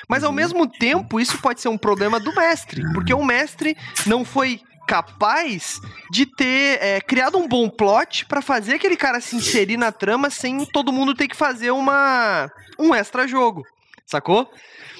[0.07, 4.25] Mas ao mesmo tempo, isso pode ser um problema do mestre, porque o mestre não
[4.25, 9.77] foi capaz de ter é, criado um bom plot para fazer aquele cara se inserir
[9.77, 13.63] na trama sem todo mundo ter que fazer uma um extra jogo,
[14.05, 14.49] sacou?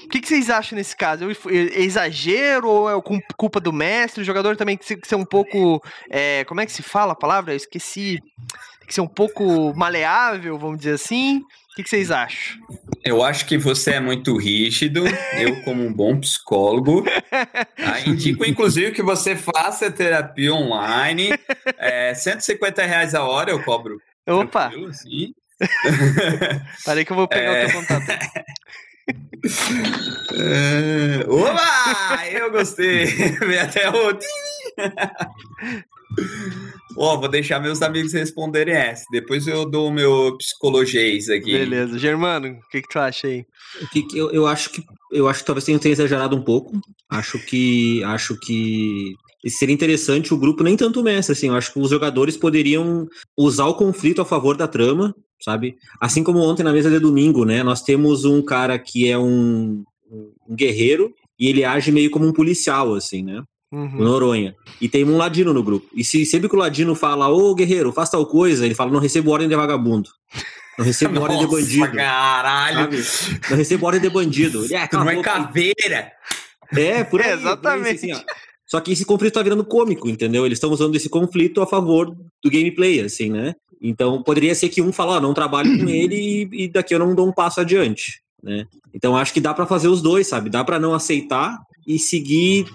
[0.06, 1.26] O que, que, vocês acham nesse caso?
[1.30, 3.02] É exagero ou é
[3.38, 4.22] culpa do mestre?
[4.22, 5.82] O jogador também tem que ser um pouco.
[6.10, 7.54] É, como é que se fala a palavra?
[7.54, 8.20] Eu esqueci.
[8.80, 11.42] Tem que ser um pouco maleável, vamos dizer assim.
[11.74, 12.56] O que, que, vocês acham?
[13.04, 15.06] Eu acho que você é muito rígido.
[15.40, 18.00] Eu, como um bom psicólogo, tá?
[18.06, 21.32] indico inclusive que você faça terapia online.
[21.80, 24.00] É, 150 reais a hora eu cobro.
[24.28, 24.72] Opa!
[24.88, 25.34] Assim.
[26.86, 27.66] Parei que eu vou pegar é...
[27.66, 28.06] o teu contato.
[30.34, 31.26] É...
[31.28, 32.28] Oba!
[32.32, 33.06] Eu gostei!
[33.06, 34.18] Vem até o.
[36.96, 39.04] Ó, oh, vou deixar meus amigos responderem essa.
[39.12, 41.52] Depois eu dou o meu psicologês aqui.
[41.52, 41.98] Beleza.
[41.98, 43.46] Germano, o que, que tu acha aí?
[44.14, 46.80] Eu, eu, acho que eu acho que talvez tenha exagerado um pouco.
[47.10, 49.16] Acho que acho que
[49.50, 53.08] seria interessante o grupo, nem tanto o mestre, assim, eu acho que os jogadores poderiam
[53.38, 55.76] usar o conflito a favor da trama, sabe?
[56.00, 57.62] Assim como ontem na mesa de domingo, né?
[57.64, 59.84] Nós temos um cara que é um,
[60.48, 63.44] um guerreiro e ele age meio como um policial, assim, né?
[63.74, 64.04] Uhum.
[64.04, 64.56] Noronha.
[64.80, 65.88] E tem um ladino no grupo.
[65.96, 69.00] E se sempre que o ladino fala, ô guerreiro, faz tal coisa, ele fala, não
[69.00, 70.12] recebo ordem de vagabundo.
[70.78, 71.92] Não recebo ordem de bandido.
[71.92, 73.04] caralho.
[73.04, 73.42] Sabe?
[73.50, 74.64] Não recebo ordem de bandido.
[74.64, 76.12] Ele, é, não é caveira.
[76.72, 77.32] É, por aí.
[77.32, 78.00] É, exatamente.
[78.02, 78.26] Por aí, assim,
[78.68, 80.46] Só que esse conflito tá virando cômico, entendeu?
[80.46, 83.56] Eles estão usando esse conflito a favor do gameplay, assim, né?
[83.82, 87.00] Então poderia ser que um fala, oh, não trabalho com ele e, e daqui eu
[87.00, 88.68] não dou um passo adiante, né?
[88.94, 90.50] Então acho que dá para fazer os dois, sabe?
[90.50, 91.58] Dá para não aceitar
[91.88, 92.66] e seguir,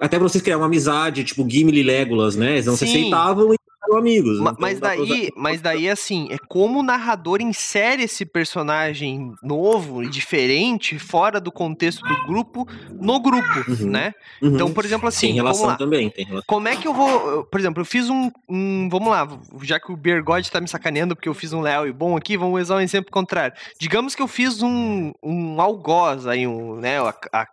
[0.00, 2.52] até pra vocês criar uma amizade, tipo Gimli e Legolas, né?
[2.52, 2.86] Eles não Sim.
[2.86, 4.38] se aceitavam e eram amigos.
[4.38, 8.24] Ma- então Mas dá pra daí, mas daí, assim, é como o narrador insere esse
[8.24, 13.90] personagem novo e diferente fora do contexto do grupo no grupo, Uhum.
[13.90, 14.14] né?
[14.40, 14.54] Uhum.
[14.54, 15.76] Então, por exemplo, assim, tem vamos relação lá.
[15.76, 16.44] também, tem relação.
[16.46, 17.44] Como é que eu vou.
[17.44, 18.30] Por exemplo, eu fiz um.
[18.48, 19.28] um- vamos lá,
[19.62, 22.36] já que o Bergode tá me sacaneando porque eu fiz um leal e bom aqui,
[22.36, 23.56] vamos usar um exemplo contrário.
[23.80, 27.00] Digamos que eu fiz um, um algoz aí, um, né?
[27.00, 27.46] A, a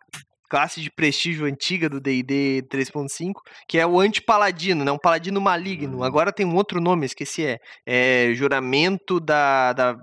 [0.50, 3.36] classe de prestígio antiga do DD 3.5,
[3.68, 4.92] que é o anti-paladino, né?
[4.92, 6.04] Um paladino maligno.
[6.04, 9.74] Agora tem um outro nome, esqueci, é, é juramento da.
[9.74, 9.98] da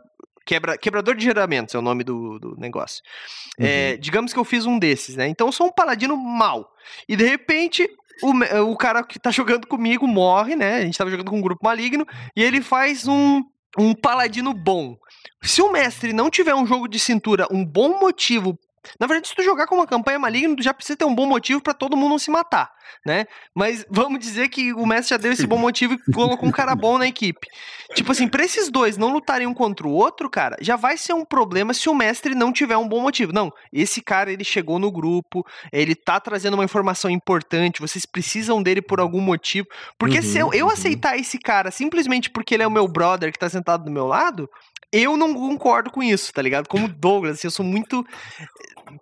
[0.48, 3.02] Quebra, quebrador de juramentos é o nome do, do negócio.
[3.59, 5.26] É, digamos que eu fiz um desses, né?
[5.26, 6.72] Então eu sou um paladino mau.
[7.09, 7.90] E de repente
[8.22, 10.76] o, o cara que tá jogando comigo morre, né?
[10.76, 12.06] A gente tava jogando com um grupo maligno
[12.37, 13.42] e ele faz um,
[13.78, 14.96] um paladino bom.
[15.42, 18.59] Se o mestre não tiver um jogo de cintura, um bom motivo.
[18.99, 21.27] Na verdade, se tu jogar com uma campanha maligna, tu já precisa ter um bom
[21.27, 22.72] motivo pra todo mundo não se matar,
[23.05, 23.27] né?
[23.55, 26.75] Mas vamos dizer que o mestre já deu esse bom motivo e colocou um cara
[26.75, 27.46] bom na equipe.
[27.94, 31.12] Tipo assim, pra esses dois não lutarem um contra o outro, cara, já vai ser
[31.12, 33.33] um problema se o mestre não tiver um bom motivo.
[33.33, 38.62] Não, esse cara ele chegou no grupo, ele tá trazendo uma informação importante, vocês precisam
[38.62, 39.68] dele por algum motivo.
[39.99, 40.72] Porque se eu, Uhum, eu uhum.
[40.72, 44.07] aceitar esse cara simplesmente porque ele é o meu brother que tá sentado do meu
[44.07, 44.49] lado,
[44.92, 46.68] eu não concordo com isso, tá ligado?
[46.68, 48.05] Como Douglas, assim, eu sou muito.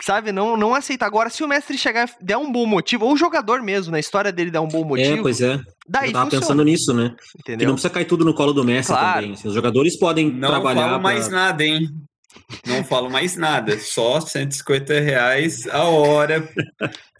[0.01, 1.07] Sabe, não, não aceitar.
[1.07, 4.01] Agora, se o mestre chegar e der um bom motivo, ou o jogador mesmo, na
[4.01, 5.61] história dele der um bom motivo, É, pois é.
[5.87, 7.15] daí eu tava funciona, pensando nisso, né?
[7.45, 7.69] Que entendeu?
[7.69, 9.15] não precisa cair tudo no colo do mestre Claro.
[9.21, 9.33] também.
[9.35, 10.89] assim, os jogadores podem Não trabalhar.
[10.89, 11.87] falo mais pra- nada, hein?
[12.67, 13.79] Não falo mais nada.
[13.79, 16.49] Só 150 reais a hora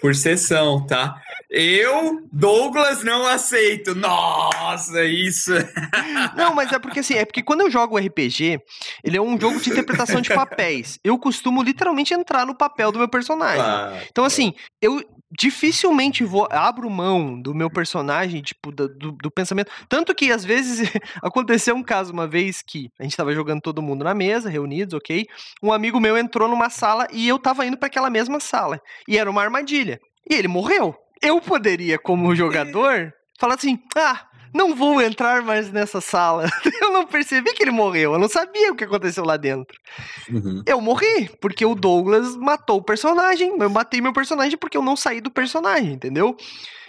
[0.01, 1.21] por sessão, tá?
[1.51, 3.95] Eu, Douglas, não aceito.
[3.95, 5.53] Nossa, isso.
[6.37, 8.61] Não, mas é porque assim, é porque quando eu jogo RPG,
[9.03, 10.99] ele é um jogo de interpretação de papéis.
[11.05, 13.61] Eu costumo literalmente entrar no papel do meu personagem.
[13.63, 15.03] Ah, Então, assim, eu
[15.39, 19.71] dificilmente vou abro mão do meu personagem, tipo, do, do, do pensamento.
[19.89, 20.91] Tanto que, às vezes,
[21.23, 24.95] aconteceu um caso uma vez que a gente tava jogando todo mundo na mesa, reunidos,
[24.95, 25.27] ok?
[25.63, 28.81] Um amigo meu entrou numa sala e eu tava indo pra aquela mesma sala.
[29.09, 30.01] E era uma armadilha.
[30.29, 30.95] E ele morreu.
[31.21, 34.29] Eu poderia, como jogador, falar assim: ah.
[34.55, 36.49] Não vou entrar mais nessa sala.
[36.81, 38.13] Eu não percebi que ele morreu.
[38.13, 39.79] Eu não sabia o que aconteceu lá dentro.
[40.31, 40.63] Uhum.
[40.65, 43.57] Eu morri, porque o Douglas matou o personagem.
[43.59, 46.37] Eu matei meu personagem porque eu não saí do personagem, entendeu?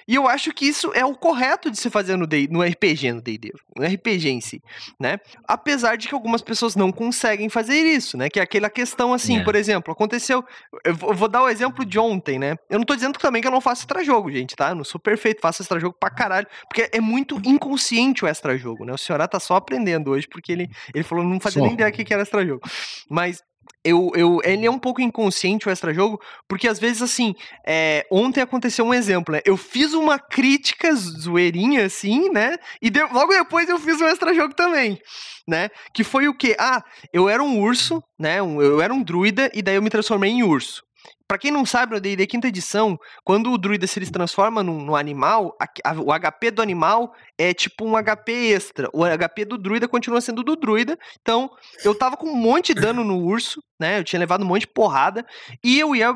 [0.07, 3.11] E eu acho que isso é o correto de se fazer no, D- no RPG,
[3.13, 4.61] no D&D, no RPG em si,
[4.99, 5.17] né?
[5.47, 8.29] Apesar de que algumas pessoas não conseguem fazer isso, né?
[8.29, 9.43] Que é aquela questão assim, É.
[9.43, 10.43] por exemplo, aconteceu...
[10.83, 12.55] Eu vou dar o exemplo de ontem, né?
[12.69, 14.69] Eu não tô dizendo também que eu não faço extra-jogo, gente, tá?
[14.69, 18.93] Eu não sou perfeito, faço extra-jogo pra caralho, porque é muito inconsciente o extra-jogo, né?
[18.93, 21.65] O senhorá tá só aprendendo hoje, porque ele, ele falou não fazia Só.
[21.65, 22.61] nem ideia que que era extra-jogo.
[23.09, 23.41] Mas
[23.83, 28.41] eu, eu, ele é um pouco inconsciente o extra-jogo, porque às vezes, assim, é, ontem
[28.41, 29.41] aconteceu um exemplo, né?
[29.45, 32.57] Eu fiz uma crítica zoeirinha, assim, né?
[32.81, 34.99] E de- logo depois eu fiz um extra-jogo também,
[35.47, 35.69] né?
[35.93, 36.55] Que foi o quê?
[36.59, 36.81] Ah,
[37.13, 38.41] eu era um urso, né?
[38.41, 40.81] um- eu era um druida, e daí eu me transformei em urso.
[41.27, 44.95] Pra quem não sabe, no D&D quinta edição, quando o druida se transforma num, num
[44.95, 48.89] animal, a- a- o HP do animal é tipo um HP extra.
[48.93, 50.97] O HP do druida continua sendo do druida.
[51.21, 51.49] Então,
[51.83, 53.97] eu tava com um monte de dano no urso, né?
[53.99, 55.25] Eu tinha levado um monte de porrada.
[55.63, 56.15] E eu ia.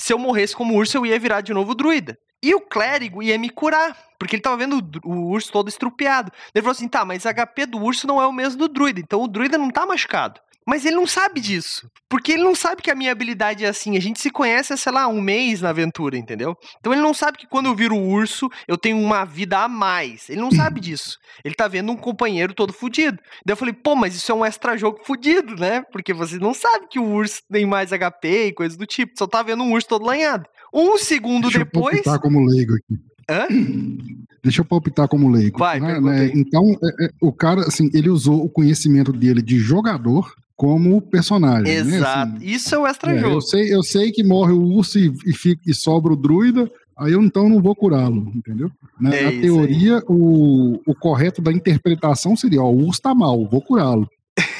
[0.00, 2.18] Se eu morresse como urso, eu ia virar de novo druida.
[2.42, 6.32] E o clérigo ia me curar, porque ele tava vendo o, o urso todo estrupiado.
[6.54, 9.22] Ele falou assim: tá, mas HP do urso não é o mesmo do druida, então
[9.22, 10.40] o druida não tá machucado.
[10.70, 11.90] Mas ele não sabe disso.
[12.08, 13.96] Porque ele não sabe que a minha habilidade é assim.
[13.96, 16.56] A gente se conhece há, sei lá, um mês na aventura, entendeu?
[16.78, 20.30] Então ele não sabe que quando eu viro urso, eu tenho uma vida a mais.
[20.30, 21.18] Ele não sabe disso.
[21.44, 23.18] Ele tá vendo um companheiro todo fudido.
[23.44, 25.82] Daí eu falei, pô, mas isso é um extra jogo fudido, né?
[25.90, 29.18] Porque você não sabe que o urso tem mais HP e coisas do tipo.
[29.18, 30.46] Só tá vendo um urso todo lanhado.
[30.72, 31.96] Um segundo Deixa depois.
[31.96, 32.96] eu palpitar como leigo aqui.
[33.28, 33.48] Hã?
[34.40, 35.58] Deixa eu palpitar como leigo.
[35.58, 36.30] Vai, Né.
[36.32, 41.64] Então, é, é, o cara, assim, ele usou o conhecimento dele de jogador como personagem.
[41.84, 41.96] Né?
[41.96, 42.36] Exato.
[42.36, 43.36] Assim, Isso é o extra é, jogo.
[43.36, 46.70] eu, sei, eu sei que morre o urso e, e, fica, e sobra o druida,
[46.98, 48.70] aí eu então não vou curá-lo, entendeu?
[49.00, 49.40] Na, É na aí.
[49.40, 54.06] teoria, o, o correto da interpretação seria: ó, o urso tá mal, vou curá-lo.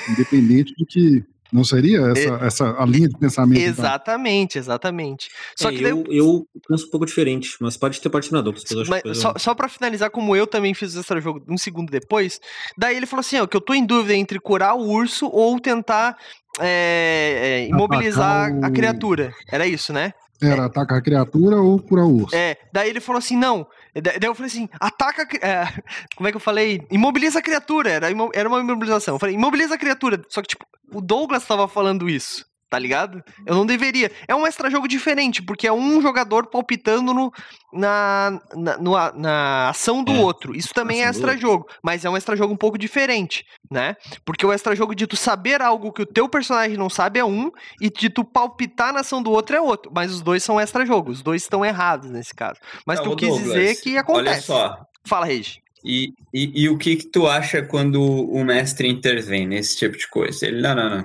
[0.09, 1.23] Independente do que.
[1.53, 3.59] Não seria essa, essa a linha de pensamento?
[3.61, 3.73] então?
[3.85, 5.29] Exatamente, exatamente.
[5.57, 8.53] Só É, que daí eu, eu penso um pouco diferente, mas pode ter patrocinador.
[8.89, 11.59] Mas que só, eu- só pra finalizar, como eu também fiz o extra jogo um
[11.59, 12.41] segundo depois,
[12.77, 15.59] daí ele falou assim, ó, que eu tô em dúvida entre curar o urso ou
[15.59, 16.17] tentar
[16.59, 19.35] é, é, imobilizar Atacar a o- criatura.
[19.51, 20.13] Era isso, né?
[20.43, 22.35] Era atacar a criatura ou curar o urso?
[22.35, 23.67] É, daí ele falou assim, não.
[23.95, 25.23] Da- Daí eu falei assim, ataca.
[25.45, 25.65] é,
[26.17, 26.87] como é que eu falei?
[26.91, 27.91] Imobiliza a criatura.
[27.91, 29.15] Era, era uma imobilização.
[29.15, 30.21] Eu falei, imobiliza a criatura.
[30.29, 32.45] Só que, tipo, o Douglas tava falando isso.
[32.71, 33.23] Tá ligado?
[33.45, 34.11] Eu não deveria.
[34.29, 37.33] É um extra-jogo diferente, porque é um jogador palpitando no,
[37.73, 40.57] na, na, no- na ação do É, outro.
[40.57, 43.97] Isso também é extra-jogo, mas é um extra-jogo um pouco diferente, né?
[44.25, 47.51] Porque o extra-jogo de tu saber algo que o teu personagem não sabe é um,
[47.81, 49.91] e de tu palpitar na ação do outro é outro.
[49.95, 52.61] Mas os dois são extra-jogo, os dois estão errados nesse caso.
[52.87, 54.53] Mas Não, tu ô, quis Douglas, dizer que acontece.
[54.53, 55.59] Olha só, Fala, Regi.
[55.85, 60.07] E, e, e o que que tu acha quando o mestre intervém nesse tipo de
[60.09, 60.47] coisa?
[60.47, 61.05] Ele, não, não, não.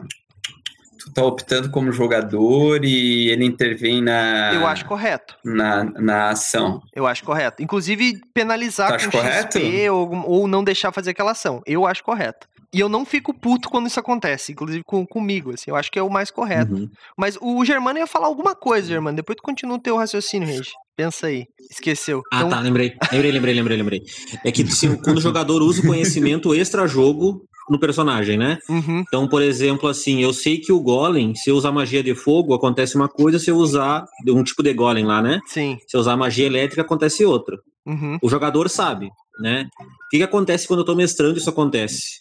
[1.06, 5.36] Tu tá optando como jogador e ele intervém na, Eu acho correto.
[5.44, 6.82] na, na ação.
[6.96, 7.62] Eu acho correto.
[7.62, 9.60] Inclusive, penalizar Tu com correto?
[9.60, 11.62] XP ou, ou não deixar fazer aquela ação.
[11.66, 12.48] Eu acho correto.
[12.74, 15.70] E eu não fico puto quando isso acontece, inclusive com, comigo, assim.
[15.72, 16.74] Eu acho que é o mais correto.
[16.74, 16.90] Uhum.
[17.16, 19.16] Mas o Germano ia falar alguma coisa, Germano.
[19.16, 20.72] Depois tu continua o teu raciocínio, Regi.
[20.98, 21.46] Pensa aí.
[21.72, 22.22] Esqueceu.
[22.34, 22.94] Ah, Então, tá, lembrei.
[23.12, 24.02] Lembrei, lembrei, lembrei, lembrei.
[24.44, 28.60] É que se, quando o jogador usa o conhecimento extra-jogo no personagem, né?
[28.70, 32.14] uhum, Então, por exemplo, assim, eu sei que o Golem, se eu usar magia de
[32.16, 35.40] fogo, acontece uma coisa, se eu usar um tipo de Golem lá, né?
[35.48, 35.78] sim.
[35.88, 37.58] Se eu usar magia elétrica, acontece outra.
[37.86, 39.68] Uhum, O jogador sabe, né?
[39.80, 42.20] O que, que acontece quando eu tô mestrando isso acontece?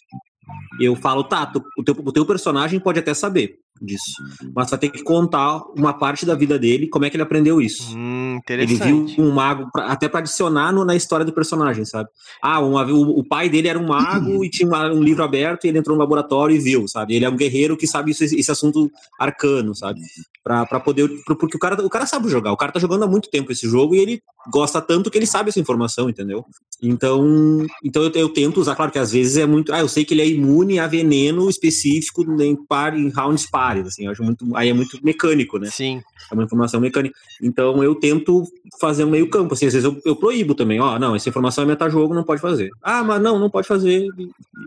[0.79, 4.13] Eu falo, tá, tu- o teu, o teu personagem pode até saber disso,
[4.55, 7.61] mas vai ter que contar uma parte da vida dele, como é que ele aprendeu
[7.61, 7.93] isso.
[7.97, 12.09] hum, Ele viu um mago, pra- até pra adicionar no- na história do personagem, sabe?
[12.41, 15.65] Ah, uma, o, o pai dele era um mago e tinha uma- um livro aberto
[15.65, 17.15] e ele entrou no laboratório e viu, sabe?
[17.15, 19.99] Ele é um guerreiro que sabe isso- esse assunto arcano, sabe?
[20.45, 21.09] Pra, pra poder.
[21.25, 23.51] pro- Porque o cara, o cara sabe jogar, o cara tá jogando há muito tempo
[23.51, 26.45] esse jogo e ele gosta tanto que ele sabe essa informação, entendeu?
[26.79, 29.73] Então, então eu, eu tento usar, claro que às vezes é muito.
[29.73, 33.87] Ah, eu sei que ele é imune a veneno específico em, par, em rounds pares,
[33.87, 34.45] assim, eu acho muito.
[34.55, 35.69] Aí é muito mecânico, né?
[35.71, 36.01] Sim.
[36.29, 37.15] É uma informação mecânica.
[37.41, 38.43] Então eu tento
[38.79, 39.53] fazer um meio campo.
[39.55, 40.79] Assim, às vezes eu, eu proíbo também.
[40.79, 42.69] Ó, não, essa informação é metajogo, não pode fazer.
[42.83, 44.07] Ah, mas não, não pode fazer.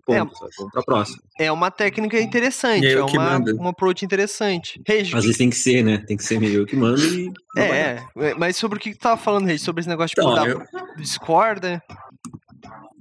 [0.04, 0.36] Ponto.
[0.36, 0.50] sabe?
[0.58, 1.18] Vamos pra próxima.
[1.38, 2.86] É uma técnica interessante.
[2.86, 4.80] É que uma, um approach interessante.
[5.14, 5.98] Às vezes tem que ser, né?
[6.07, 7.31] Tem que ser meio eu que manda e.
[7.57, 9.64] É, é, mas sobre o que tu tava falando, Regi?
[9.64, 10.62] Sobre esse negócio de Então, mudar eu,
[10.96, 11.83] discorda?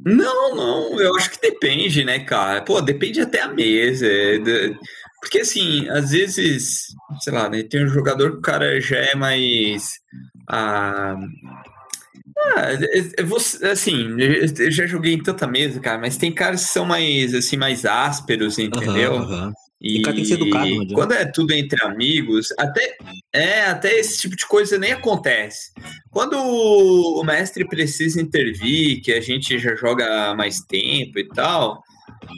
[0.05, 2.61] Não, não, eu acho que depende, né, cara?
[2.61, 4.05] Pô, depende até a mesa.
[4.07, 4.75] é, de-
[5.19, 6.87] Porque, assim, às vezes,
[7.19, 9.99] sei lá, né, tem um jogador que o cara já é mais.
[10.47, 11.15] Ah,
[12.55, 16.63] ah, é- é você- assim, eu já joguei em tanta mesa, cara, mas tem caras
[16.65, 19.15] que são mais, assim, mais ásperos, entendeu?
[19.17, 19.53] Aham, aham.
[19.79, 20.93] E o cara tem que ser educado, não adianta.
[20.95, 22.97] quando é tudo entre amigos, até
[23.31, 25.71] é até esse tipo de coisa nem acontece.
[26.09, 31.83] Quando o mestre precisa intervir, que a gente já joga mais tempo e tal,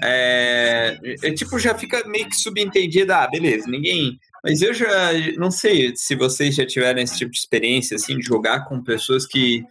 [0.04, 4.20] é, é tipo já fica meio que subentendido, ah, beleza, ninguém.
[4.44, 8.26] Mas eu já não sei se vocês já tiveram esse tipo de experiência assim de
[8.26, 9.64] jogar com pessoas que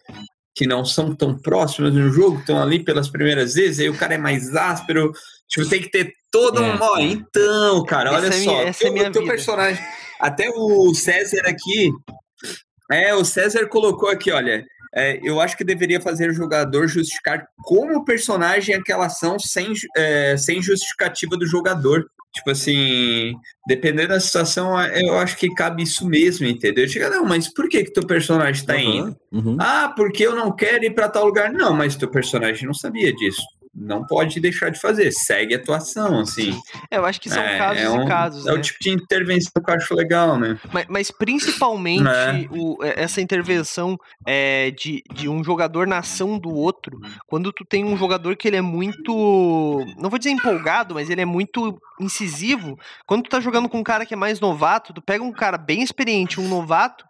[0.55, 4.15] que não são tão próximas no jogo, estão ali pelas primeiras vezes, aí o cara
[4.15, 5.13] é mais áspero,
[5.47, 6.79] tipo, tem que ter todo É, um.
[6.81, 7.03] Ó, é.
[7.05, 8.39] então, cara, Essa olha é só.
[8.39, 9.35] minha- essa é teu- minha teu vida.
[9.35, 9.83] personagem.
[10.21, 11.91] Até o César aqui.
[12.91, 14.65] É, o César colocou aqui, olha.
[14.95, 20.35] é, eu acho que deveria fazer o jogador justificar como personagem aquela ação sem, é,
[20.39, 22.07] sem justificativa do jogador.
[22.35, 23.35] Tipo assim,
[23.67, 26.89] dependendo da situação, eu acho que cabe isso mesmo, entendeu?
[26.89, 29.09] Chega, não, mas por que que teu personagem tá indo?
[29.33, 29.57] Aham, uhum.
[29.61, 31.53] Ah, porque eu não quero ir para tal lugar.
[31.53, 33.43] Não, mas teu personagem não sabia disso.
[33.81, 35.11] Não pode deixar de fazer.
[35.13, 36.59] Segue a atuação, assim.
[36.91, 38.59] É, eu acho que são É, casos é um- e casos, É né?
[38.59, 40.59] o tipo de intervenção que eu acho legal, né?
[40.73, 42.47] Mas, mas principalmente É.
[42.51, 47.65] o- é, essa intervenção é, de, de um jogador na ação do outro, quando tu
[47.65, 49.85] tem um jogador que ele é muito.
[49.97, 52.77] Não vou dizer empolgado, mas ele é muito incisivo.
[53.07, 55.57] Quando tu tá jogando com um cara que é mais novato, tu pega um cara
[55.59, 57.05] bem experiente, um novato.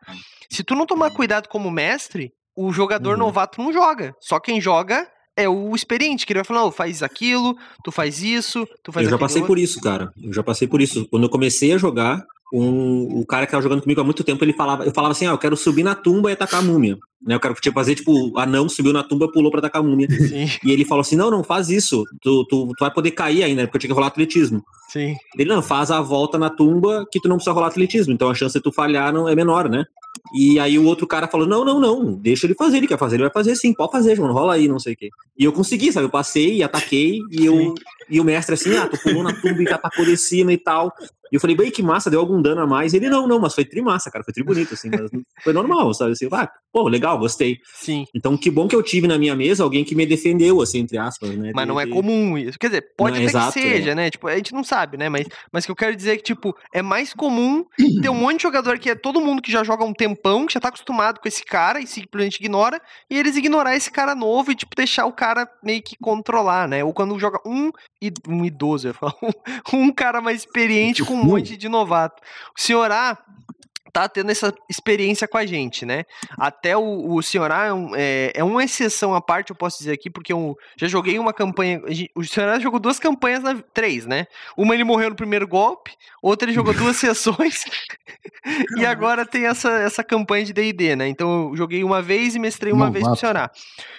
[0.51, 3.19] Se tu não tomar cuidado como mestre, o jogador Uhum.
[3.27, 4.15] novato não joga.
[4.21, 5.07] Só quem joga
[5.38, 9.07] é o experiente, que ele vai falar, "Não, faz aquilo, tu faz isso, tu faz
[9.07, 10.12] Eu já passei outro." por isso, cara.
[10.22, 11.07] Eu já passei por isso.
[11.09, 14.42] Quando eu comecei a jogar, um, o cara que tava jogando comigo há muito tempo,
[14.44, 16.96] ele falava, eu falava assim, ah, eu quero subir na tumba e atacar a múmia.
[17.20, 20.09] Né, eu quero tipo, fazer, tipo, anão subiu na tumba, pulou pra atacar a múmia.
[20.11, 22.05] Sim, E ele falou assim, não, não, faz isso.
[22.22, 24.62] Tu, tu, tu vai poder cair ainda, porque eu tinha que rolar atletismo.
[24.88, 25.14] sim.
[25.37, 28.12] Ele, não, faz a volta na tumba que tu não precisa rolar atletismo.
[28.12, 29.85] Então a chance de tu falhar não é menor, né?
[30.35, 33.17] E aí o outro cara falou, não, não, não, deixa ele fazer, ele quer fazer,
[33.17, 35.11] ele vai fazer sim, pode fazer, João, rola aí, não sei o quê.
[35.39, 36.07] E eu consegui, sabe?
[36.07, 37.75] Eu passei, ataquei, e, eu,
[38.09, 40.93] e o mestre assim, ah, tu pulou na tumba e atacou de cima e tal.
[41.31, 42.95] E eu falei, bem, que massa, deu algum dano a mais.
[42.95, 44.91] Ele, não, não, mas foi trimassa, cara, foi tri bonito, assim,
[45.43, 46.12] foi normal, sabe?
[46.12, 47.59] Assim, ah, pô, legal, gostei.
[47.75, 48.05] Sim.
[48.14, 50.99] Então, que bom que eu tive na minha mesa alguém que me defendeu, assim, entre
[50.99, 51.53] aspas, né?
[51.55, 52.59] Mas de- não é de- comum isso.
[52.59, 54.11] Quer dizer, pode Não, até exato, que seja, né?
[54.11, 55.09] Tipo, a gente não sabe, né?
[55.09, 57.64] Mas, mas que eu quero dizer é que, tipo, é mais comum
[58.03, 60.55] ter um monte de jogador que é todo mundo que já joga um tempão, que
[60.55, 64.53] já tá acostumado com esse cara e simplesmente ignora, e eles ignorar esse cara novo
[64.53, 66.83] e, tipo, deixar o cara meio que controlar, né?
[66.85, 67.70] Ou quando joga um,
[68.29, 68.95] um idoso, eu
[69.72, 72.23] um, um cara mais experiente com um monte de novato.
[72.57, 73.19] O senhor A
[73.93, 76.05] tá tendo essa experiência com a gente, né?
[76.39, 79.93] Até o, o Senhorá é, um, é, é, uma exceção à parte, eu posso dizer
[79.93, 81.81] aqui, porque eu já joguei uma campanha.
[82.14, 84.27] O Senhorá jogou duas campanhas, na, três, né?
[84.57, 85.93] Uma ele morreu no primeiro golpe,
[86.23, 87.64] outra ele jogou duas sessões,
[88.77, 91.09] e agora tem essa, essa campanha de DD, né?
[91.09, 92.93] Então eu joguei uma vez e mestrei uma Novato.
[92.93, 93.51] vez pro Senhorá.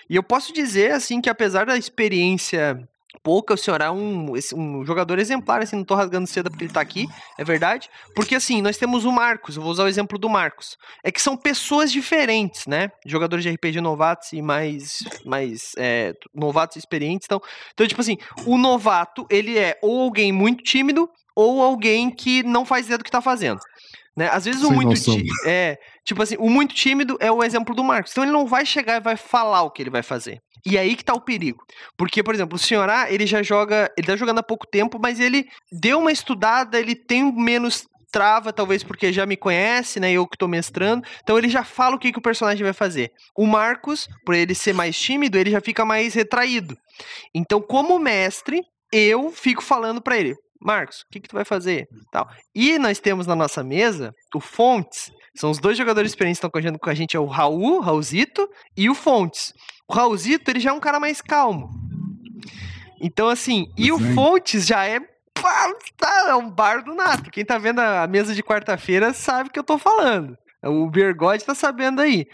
[0.09, 2.88] E eu posso dizer, assim, que apesar da experiência
[3.24, 6.74] pouca, o senhor é um, um jogador exemplar, assim, não tô rasgando cedo porque ele
[6.74, 7.07] tá aqui,
[7.38, 7.89] é verdade.
[8.15, 10.78] Porque assim, nós temos o Marcos, eu vou usar o exemplo do Marcos.
[11.03, 12.89] É que são pessoas diferentes, né?
[13.05, 17.26] Jogadores de RPG novatos e mais, mais é, novatos experientes.
[17.26, 17.41] Então,
[17.74, 22.65] então, tipo assim, o novato, ele é ou alguém muito tímido ou alguém que não
[22.65, 23.59] faz ideia do que tá fazendo.
[24.20, 24.28] Né?
[24.34, 27.74] Às vezes Sem o muito tímido, é, tipo assim, o muito tímido é o exemplo
[27.74, 28.11] do Marcos.
[28.11, 30.41] Então ele não vai chegar e vai falar o que ele vai fazer.
[30.65, 31.63] E aí que tá o perigo.
[31.97, 34.99] Porque, por exemplo, o senhor A, ele já joga, ele tá jogando há pouco tempo,
[35.01, 40.11] mas ele deu uma estudada, ele tem menos trava, talvez porque já me conhece, né?
[40.11, 41.07] Eu que tô mestrando.
[41.24, 43.13] Então ele já fala o que, que o personagem vai fazer.
[43.38, 46.78] O Marcos, por ele ser mais tímido, ele já fica mais retraído.
[47.34, 48.61] Então, como mestre,
[48.91, 51.88] eu fico falando para ele: Marcos, o que, que tu vai fazer?
[52.12, 52.30] Tal.
[52.53, 55.12] E nós temos na nossa mesa o Fontes.
[55.36, 58.47] São os dois jogadores experientes que estão correndo com a gente, é o Raul, Raulzito,
[58.76, 59.53] e o Fontes.
[59.88, 61.70] O Raulzito, ele já é um cara mais calmo.
[63.01, 64.99] Então, assim, e o Fontes já é
[65.97, 67.32] tá, é um bardo nato.
[67.32, 70.38] Quem tá vendo a mesa de quarta-feira sabe o que eu tô falando.
[70.64, 72.26] O Bergode tá sabendo aí.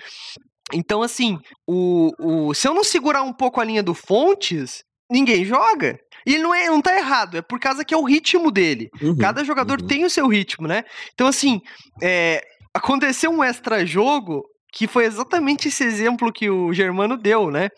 [0.74, 5.46] Então, assim, o, o, se eu não segurar um pouco a linha do Fontes, ninguém
[5.46, 6.00] joga.
[6.26, 8.90] E ele não, é, não tá errado, é por causa que é o ritmo dele.
[9.02, 9.88] Uhum, Cada jogador uhum.
[9.88, 10.84] tem o seu ritmo, né?
[11.14, 11.62] Então, assim,
[12.02, 12.42] é,
[12.74, 17.70] aconteceu um extra-jogo que foi exatamente esse exemplo que o Germano deu, né?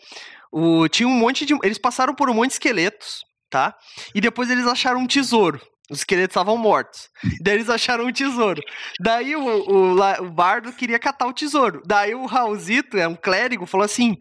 [0.50, 1.54] O, tinha um monte de.
[1.62, 3.74] Eles passaram por um monte de esqueletos, tá?
[4.14, 5.60] E depois eles acharam um tesouro.
[5.90, 7.08] Os esqueletos estavam mortos.
[7.40, 8.60] Daí eles acharam um tesouro.
[9.00, 11.80] Daí o, o, o, Bardo queria catar o tesouro.
[11.86, 14.16] Daí o Raulzito, é um clérigo, falou assim: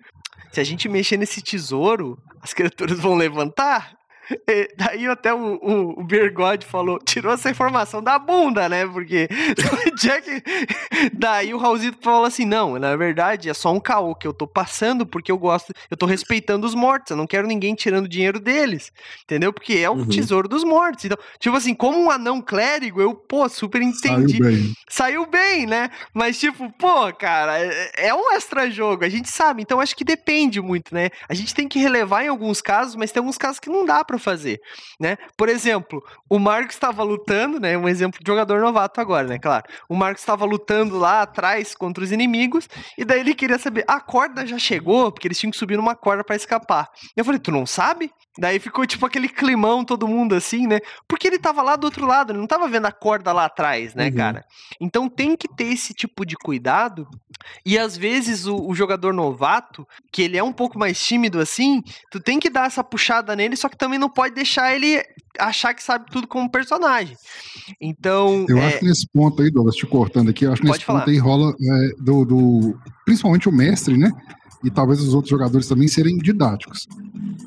[0.51, 3.96] se a gente mexer nesse tesouro, as criaturas vão levantar
[4.47, 8.85] e daí até o, o, o Bergode falou, tirou essa informação da bunda, né?
[8.85, 9.27] Porque
[9.99, 10.43] Jack.
[11.13, 14.47] Daí o Raulzito falou assim: não, na verdade é só um caô que eu tô
[14.47, 18.39] passando porque eu gosto, eu tô respeitando os mortos, eu não quero ninguém tirando dinheiro
[18.39, 18.91] deles,
[19.23, 19.51] entendeu?
[19.53, 20.07] Porque é o uhum.
[20.07, 21.05] tesouro dos mortos.
[21.05, 24.37] Então, tipo assim, como um anão clérigo, eu, pô, super entendi.
[24.37, 24.73] Saiu bem.
[24.89, 25.89] Saiu bem, né?
[26.13, 30.03] Mas, tipo, pô, cara, é, é um extra jogo, a gente sabe, então acho que
[30.03, 31.09] depende muito, né?
[31.27, 34.03] A gente tem que relevar em alguns casos, mas tem alguns casos que não dá
[34.03, 34.59] pra para fazer,
[34.99, 35.17] né?
[35.37, 37.77] Por exemplo, o Marcos estava lutando, né?
[37.77, 39.39] Um exemplo de jogador novato agora, né?
[39.39, 39.65] Claro.
[39.87, 43.99] O Marcos estava lutando lá atrás contra os inimigos e daí ele queria saber, a
[43.99, 45.11] corda já chegou?
[45.11, 46.89] Porque eles tinham que subir numa corda para escapar.
[47.15, 48.11] Eu falei, tu não sabe?
[48.37, 50.79] Daí ficou tipo aquele climão, todo mundo assim, né?
[51.07, 53.95] Porque ele tava lá do outro lado, ele não tava vendo a corda lá atrás,
[53.95, 54.15] né, uhum.
[54.15, 54.45] cara?
[54.79, 57.07] Então tem que ter esse tipo de cuidado.
[57.65, 61.81] E às vezes o, o, jogador novato, que ele é um pouco mais tímido assim,
[62.11, 65.03] tu tem que dar essa puxada nele, só que também não pode deixar ele
[65.39, 67.15] achar que sabe tudo como personagem.
[67.79, 68.45] Então.
[68.49, 68.67] Eu é...
[68.67, 70.99] acho que nesse ponto aí, Douglas, te cortando aqui, eu acho que nesse falar.
[70.99, 72.79] ponto aí rola é, do, do.
[73.05, 74.11] Principalmente o mestre, né?
[74.63, 76.87] e talvez os outros jogadores também serem didáticos.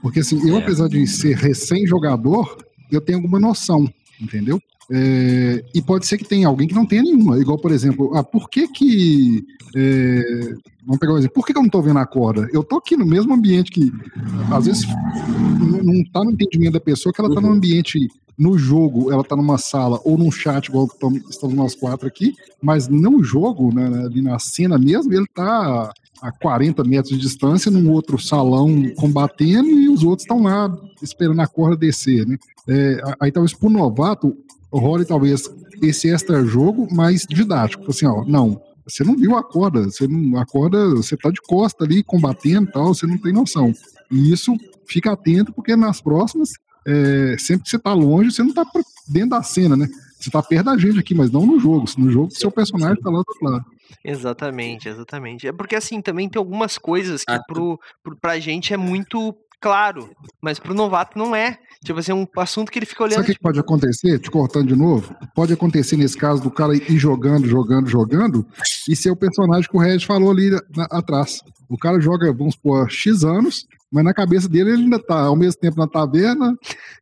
[0.01, 0.63] Porque assim, eu é.
[0.63, 2.57] apesar de ser recém-jogador,
[2.91, 3.89] eu tenho alguma noção,
[4.21, 4.61] entendeu?
[4.93, 7.39] É, e pode ser que tenha alguém que não tenha nenhuma.
[7.39, 9.45] Igual, por exemplo, ah, por que que.
[9.77, 11.35] É, vamos pegar um exemplo.
[11.35, 12.49] Por que, que eu não estou vendo a corda?
[12.53, 13.93] Eu estou aqui no mesmo ambiente que.
[14.53, 14.87] Às vezes
[15.83, 17.49] não está no entendimento da pessoa que ela está uhum.
[17.49, 18.09] num ambiente.
[18.37, 20.89] No jogo, ela está numa sala ou num chat, igual
[21.29, 26.33] estamos nós quatro aqui, mas no jogo, né, ali na cena mesmo, ele está a
[26.33, 31.47] 40 metros de distância num outro salão combatendo e os outros estão lá esperando a
[31.47, 32.39] corda descer, né?
[32.67, 34.35] É, aí talvez pro novato
[34.79, 35.51] role talvez
[35.83, 40.39] esse extra jogo mais didático, assim, ó, não, você não viu a corda, você não,
[40.39, 43.73] a corda, você tá de costa ali combatendo e tal, você não tem noção.
[44.11, 44.57] E isso
[44.87, 46.51] fica atento porque nas próximas,
[46.87, 48.65] é, sempre que você tá longe, você não tá
[49.09, 49.89] dentro da cena, né?
[50.19, 51.87] Você tá perto da gente aqui, mas não no jogo.
[51.97, 53.65] No jogo, seu personagem tá lá do outro lado.
[54.05, 55.47] Exatamente, exatamente.
[55.47, 59.35] É porque assim, também tem algumas coisas que ah, pro, pro, pra gente é muito
[59.61, 61.59] claro, mas pro novato não é.
[61.85, 63.15] Tipo assim, é um assunto que ele fica olhando.
[63.15, 63.43] Sabe o que tipo...
[63.43, 64.19] pode acontecer?
[64.19, 65.15] Te cortando de novo?
[65.35, 68.47] Pode acontecer nesse caso do cara ir jogando, jogando, jogando,
[68.87, 71.41] e ser o personagem que o Regis falou ali na, atrás.
[71.71, 75.35] O cara joga, vamos supor, X anos, mas na cabeça dele ele ainda tá ao
[75.35, 76.55] mesmo tempo na taverna,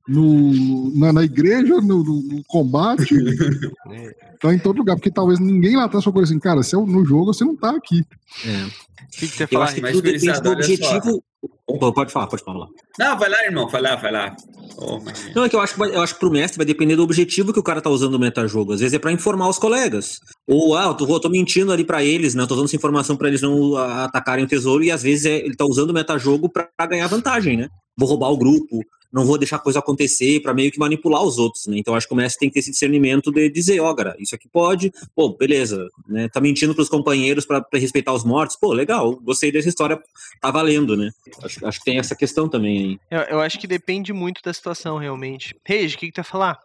[0.07, 3.15] no, na, na igreja, no, no, combate.
[4.41, 7.05] tá em todo lugar, porque talvez ninguém lá atrás falou assim, cara, se é no
[7.05, 8.05] jogo você não tá aqui.
[8.47, 8.65] É.
[8.65, 9.65] O que, que você fala?
[9.65, 11.25] Eu acho que tudo depende do objetivo.
[11.67, 12.67] Pô, pode falar, pode falar.
[12.99, 14.35] Não, vai lá, irmão, vai lá, vai lá.
[14.77, 14.99] Oh,
[15.37, 17.03] Não, é que eu acho que vai- eu acho que pro mestre vai depender do
[17.05, 18.73] objetivo que o cara tá usando o metajogo.
[18.73, 20.19] Às vezes é pra informar os colegas.
[20.49, 22.43] Ou, ah, eu tô, eu tô mentindo ali pra eles, né?
[22.43, 25.39] Eu tô dando essa informação pra eles não atacarem o tesouro, e às vezes é-
[25.45, 27.69] ele tá usando o metajogo pra ganhar vantagem, né?
[27.97, 28.81] Vou roubar o grupo,
[29.13, 31.79] não vou deixar a coisa acontecer pra meio que manipular os outros, né?
[31.79, 34.35] Então acho que o mestre tem que ter esse discernimento de dizer, ó, cara, isso
[34.35, 36.29] aqui pode, pô, beleza, né?
[36.29, 39.99] Tá mentindo pros companheiros pra, pra respeitar os mortos, pô, legal, gostei dessa história,
[40.41, 41.11] tá valendo, né?
[41.43, 42.99] Acho, acho que tem essa questão também aí.
[43.11, 45.55] Eu, eu acho que depende muito da situação, realmente.
[45.67, 46.59] Regi, o que, que tu ia falar?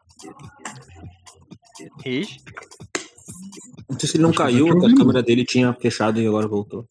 [2.03, 2.39] Regi?
[3.89, 6.47] Não sei se ele não Acho caiu, tá a câmera dele tinha fechado e agora
[6.47, 6.85] voltou.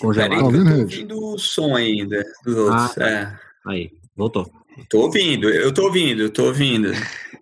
[0.00, 0.30] Peraí, Congelado.
[0.30, 0.82] Tá eu ouvindo, tô Regi?
[0.82, 2.98] ouvindo o som ainda dos outros.
[2.98, 3.04] Ah.
[3.06, 4.50] É, Aí, voltou.
[4.88, 6.92] Tô ouvindo, eu tô ouvindo, eu tô ouvindo.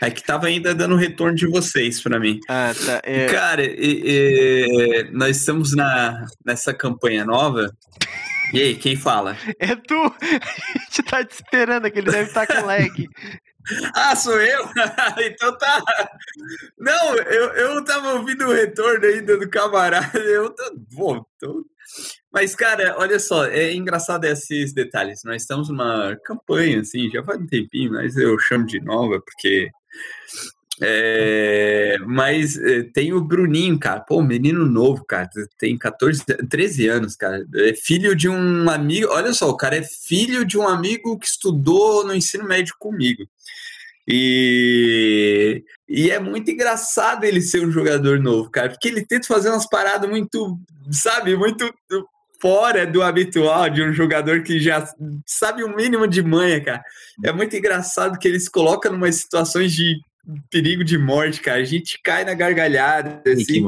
[0.01, 2.39] É que tava ainda dando retorno de vocês pra mim.
[2.49, 3.01] Ah, tá.
[3.03, 3.63] É, Cara,
[5.13, 7.73] nós estamos na, nessa campanha nova.
[8.53, 9.37] E aí, quem fala?
[9.59, 9.95] é tu!
[10.23, 12.91] A gente tá te esperando, que ele deve estar com lag.
[13.95, 14.65] Ah, sou eu?
[15.21, 15.83] então tá.
[16.79, 20.19] Não, eu, eu tava ouvindo o retorno ainda do camarada.
[20.19, 20.73] Eu tô.
[20.93, 21.67] Bom, tô...
[22.33, 25.23] Mas, cara, olha só, é engraçado esses detalhes.
[25.25, 29.71] Nós estamos numa campanha, assim, já faz um tempinho, mas eu chamo de nova, porque.
[30.81, 34.01] É, mas é, tem o Bruninho, cara.
[34.01, 35.29] Pô, menino novo, cara.
[35.59, 37.45] Tem 14, 13 anos, cara.
[37.57, 39.09] É filho de um amigo.
[39.11, 43.27] Olha só, o cara é filho de um amigo que estudou no ensino médio comigo.
[44.11, 49.51] E, e é muito engraçado ele ser um jogador novo, cara, porque ele tenta fazer
[49.51, 50.59] umas paradas muito,
[50.91, 51.71] sabe, muito
[52.41, 54.87] fora do habitual de um jogador que já
[55.27, 56.83] sabe o mínimo de manha, cara.
[57.25, 60.01] É muito engraçado que ele se coloca numa situações de
[60.51, 61.61] perigo de morte, cara.
[61.61, 63.67] A gente cai na gargalhada, assim.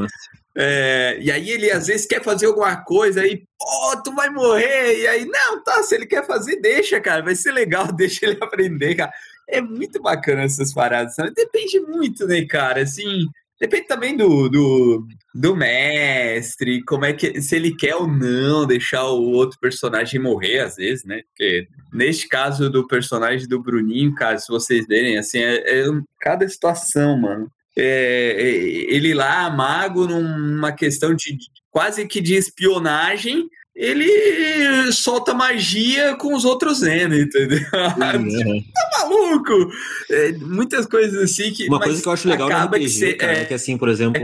[0.56, 5.00] É, e aí ele às vezes quer fazer alguma coisa aí, pô, tu vai morrer.
[5.00, 8.38] E aí, não, tá, se ele quer fazer, deixa, cara, vai ser legal, deixa ele
[8.40, 9.12] aprender, cara.
[9.48, 11.32] É muito bacana essas paradas, sabe?
[11.34, 12.82] Depende muito, né, cara?
[12.82, 13.26] Assim,
[13.61, 19.04] depende também do, do, do mestre, como é que, se ele quer ou não deixar
[19.04, 21.22] o outro personagem morrer, às vezes, né?
[21.28, 25.84] Porque neste caso do personagem do Bruninho, cara, se vocês verem, assim, é, é
[26.20, 28.48] cada situação, mano é, é,
[28.94, 31.38] ele lá, mago, numa questão de-
[31.70, 33.48] quase que de espionagem,
[33.82, 37.60] ele solta magia com os outros Zeno, entendeu?
[37.60, 38.62] Uhum.
[38.74, 39.72] tá maluco?
[40.10, 41.66] É, muitas coisas assim que.
[41.66, 43.78] Uma coisa que eu acho legal no RPG, que cê- cara, é, é, que assim,
[43.78, 44.22] por exemplo,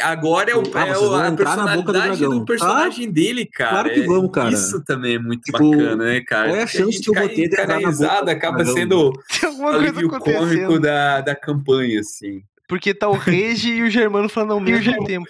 [0.00, 2.38] agora é, o, Ah, é o- vão a entrar na boca do personalidade dragão.
[2.40, 3.70] do personagem dele, cara.
[3.70, 4.50] Claro que É- vamos, cara.
[4.54, 6.48] Isso também é muito Tipo, bacana, né, cara?
[6.48, 8.30] qual é a chance gente que eu vou ter de entrar na boca risada, do
[8.32, 8.74] acaba dragão?
[8.74, 9.12] sendo
[9.60, 12.42] o alívio cômico da, da campanha, assim.
[12.68, 15.28] Porque tá o Regi e o Germano falando ao mesmo tempo.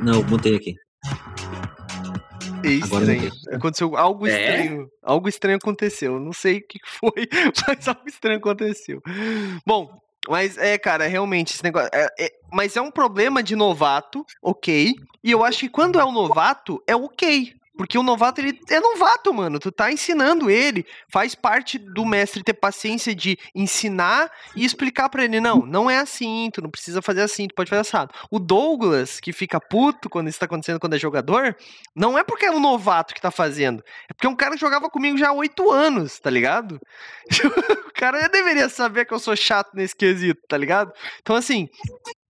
[0.00, 0.76] não, eu botei aqui.
[2.62, 3.32] É eu estranho.
[3.52, 4.30] Aconteceu algo É?
[4.30, 4.88] estranho.
[5.02, 6.18] Algo estranho aconteceu.
[6.18, 7.28] Não sei o que foi,
[7.68, 9.00] mas algo estranho aconteceu.
[9.66, 9.90] Bom,
[10.28, 11.90] mas é, cara, realmente, esse negócio.
[11.92, 14.94] é- é- mas é um problema de novato, ok.
[15.22, 17.52] E eu acho que quando é o novato, é ok.
[17.76, 19.58] Porque o novato, ele é novato, mano.
[19.58, 20.86] Tu tá ensinando ele.
[21.08, 25.40] Faz parte do mestre ter paciência de ensinar e explicar pra ele.
[25.40, 26.50] Não, não é assim.
[26.52, 27.48] Tu não precisa fazer assim.
[27.48, 28.14] Tu pode fazer assado.
[28.30, 31.56] O Douglas, que fica puto quando isso tá acontecendo quando é jogador,
[31.94, 33.82] não é porque é um novato que tá fazendo.
[34.08, 36.80] É porque é um cara que jogava comigo já há oito anos, tá ligado?
[37.88, 40.92] o cara deveria saber que eu sou chato nesse quesito, tá ligado?
[41.20, 41.68] Então, assim.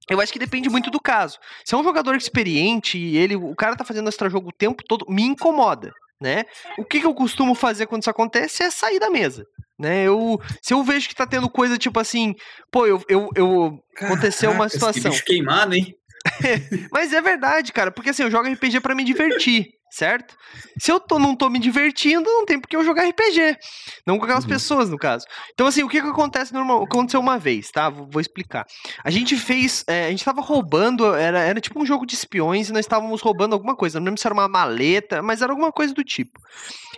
[0.08, 1.38] Eu acho que depende muito do caso.
[1.64, 4.82] Se é um jogador experiente e ele, o cara tá fazendo extra jogo o tempo
[4.86, 6.44] todo, me incomoda, né?
[6.78, 9.46] O que, que eu costumo fazer quando isso acontece é sair da mesa,
[9.78, 10.04] né?
[10.04, 12.34] Eu, se eu vejo que tá tendo coisa tipo assim,
[12.70, 15.02] pô, eu, eu, eu aconteceu uma situação.
[15.02, 15.96] Que bicho queimado, hein?
[16.92, 20.34] Mas é verdade, cara, porque assim, eu jogo RPG pra me divertir, certo?
[20.78, 23.56] Se eu tô, não tô me divertindo, não tem por que eu jogar RPG.
[24.06, 24.50] Não com aquelas Uhum.
[24.50, 25.26] pessoas, no caso.
[25.52, 26.82] Então, assim, o que que acontece normal?
[26.82, 27.88] Aconteceu uma vez, tá?
[27.90, 28.64] Vou, vou explicar.
[29.04, 29.84] A gente fez.
[29.86, 33.20] é, a gente tava roubando, era, era tipo um jogo de espiões e nós estávamos
[33.20, 34.00] roubando alguma coisa.
[34.00, 36.40] Não lembro se era uma maleta, mas era alguma coisa do tipo.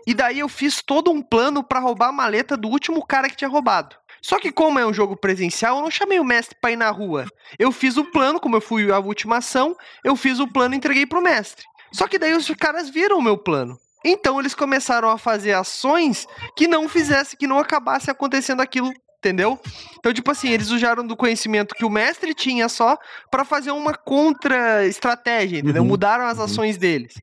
[0.06, 3.36] E daí eu fiz todo um plano pra roubar a maleta do último cara que
[3.36, 3.96] tinha roubado.
[4.26, 6.90] Só que como é um jogo presencial, eu não chamei o mestre pra ir na
[6.90, 7.26] rua.
[7.60, 10.78] Eu fiz o plano, como eu fui a última ação, eu fiz o plano e
[10.78, 11.64] entreguei pro mestre.
[11.92, 13.78] Só que daí os caras viram o meu plano.
[14.04, 19.60] Então eles começaram a fazer ações que não fizesse, que não acabasse acontecendo aquilo, entendeu?
[19.96, 22.98] Então, tipo assim, eles usaram do conhecimento que o mestre tinha só
[23.30, 25.82] pra fazer uma contra-estratégia, entendeu?
[25.82, 25.88] Uhum.
[25.88, 26.44] Mudaram as Uhum.
[26.44, 27.14] ações deles.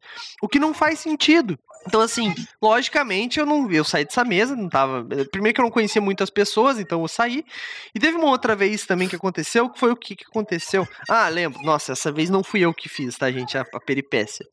[0.41, 1.59] O que não faz sentido.
[1.86, 5.05] Então, assim, logicamente, eu não eu saí dessa mesa, não tava.
[5.31, 7.45] Primeiro que eu não conhecia muitas pessoas, então eu saí.
[7.93, 10.88] E teve uma outra vez também que aconteceu, que foi o que, que aconteceu?
[11.09, 11.61] Ah, lembro.
[11.61, 13.57] Nossa, essa vez não fui eu que fiz, tá, gente?
[13.57, 14.45] A, a peripécia.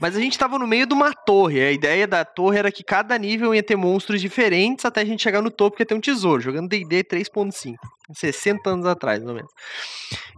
[0.00, 1.60] Mas a gente tava no meio de uma torre.
[1.62, 5.22] A ideia da torre era que cada nível ia ter monstros diferentes até a gente
[5.22, 7.76] chegar no topo, que ia ter um tesouro, jogando DD 3.5.
[8.12, 9.52] 60 anos atrás, mais ou menos.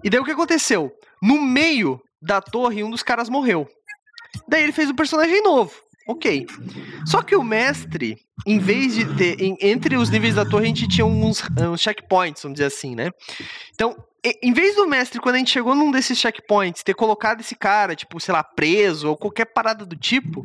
[0.03, 0.93] E daí o que aconteceu?
[1.22, 3.66] No meio da torre, um dos caras morreu.
[4.49, 5.72] Daí ele fez um personagem novo.
[6.07, 6.46] Ok.
[7.07, 9.40] Só que o mestre, em vez de ter.
[9.40, 12.94] em- entre os níveis da torre, a gente tinha uns, uns checkpoints, vamos dizer assim,
[12.94, 13.11] né?
[13.74, 13.96] Então,
[14.42, 17.94] em vez do mestre, quando a gente chegou num desses checkpoints, ter colocado esse cara,
[17.96, 20.42] tipo, sei lá, preso ou qualquer parada do tipo,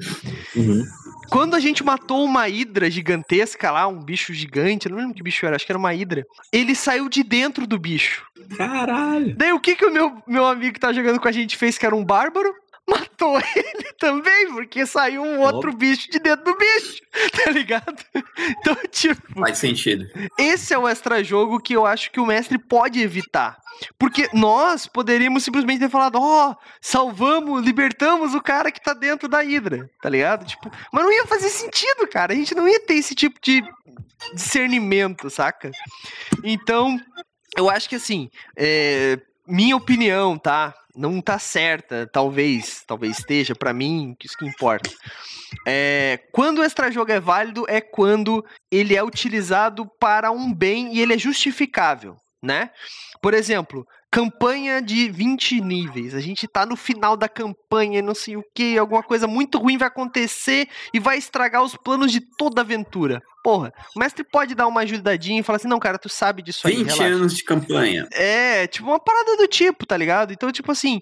[0.56, 0.84] Uhum.
[1.30, 5.24] quando a gente matou uma hidra gigantesca lá, um bicho gigante, eu não lembro que
[5.24, 8.26] bicho era, acho que era uma hidra, ele saiu de dentro do bicho.
[8.58, 9.36] Caralho.
[9.38, 11.78] Daí o que que o meu, meu amigo que tá jogando com a gente fez,
[11.78, 12.54] que era um bárbaro?
[12.90, 17.02] Matou ele também, porque saiu um outro bicho de dentro do bicho,
[17.44, 18.04] tá ligado?
[18.38, 20.06] Então, tipo, Faz sentido.
[20.38, 23.58] esse é o extra jogo que eu acho que o mestre pode evitar.
[23.98, 29.44] Porque nós poderíamos simplesmente ter falado, ó, salvamos, libertamos o cara que tá dentro da
[29.44, 30.46] Hidra, tá ligado?
[30.46, 32.34] Tipo, mas não ia fazer sentido, cara.
[32.34, 33.64] A gente não ia ter esse tipo de
[34.34, 35.72] discernimento, saca?
[36.44, 37.00] Então,
[37.58, 39.20] eu acho que assim, é,
[39.50, 40.74] minha opinião, tá?
[40.96, 44.90] Não tá certa, talvez, talvez esteja, pra mim, isso que importa.
[45.66, 50.96] É, quando o extra jogo é válido é quando ele é utilizado para um bem
[50.96, 52.70] e ele é justificável, né?
[53.22, 56.16] Por exemplo, campanha de 20 níveis.
[56.16, 59.78] A gente tá no final da campanha, não sei o que, alguma coisa muito ruim
[59.78, 63.22] vai acontecer e vai estragar os planos de toda a aventura.
[63.44, 66.68] Porra, o mestre pode dar uma ajudadinha e falar assim: não, cara, tu sabe disso
[66.68, 66.78] aí.
[66.78, 68.08] 20 relaxa." anos de campanha.
[68.12, 70.34] É, tipo, uma parada do tipo, tá ligado?
[70.34, 71.02] Então, tipo assim,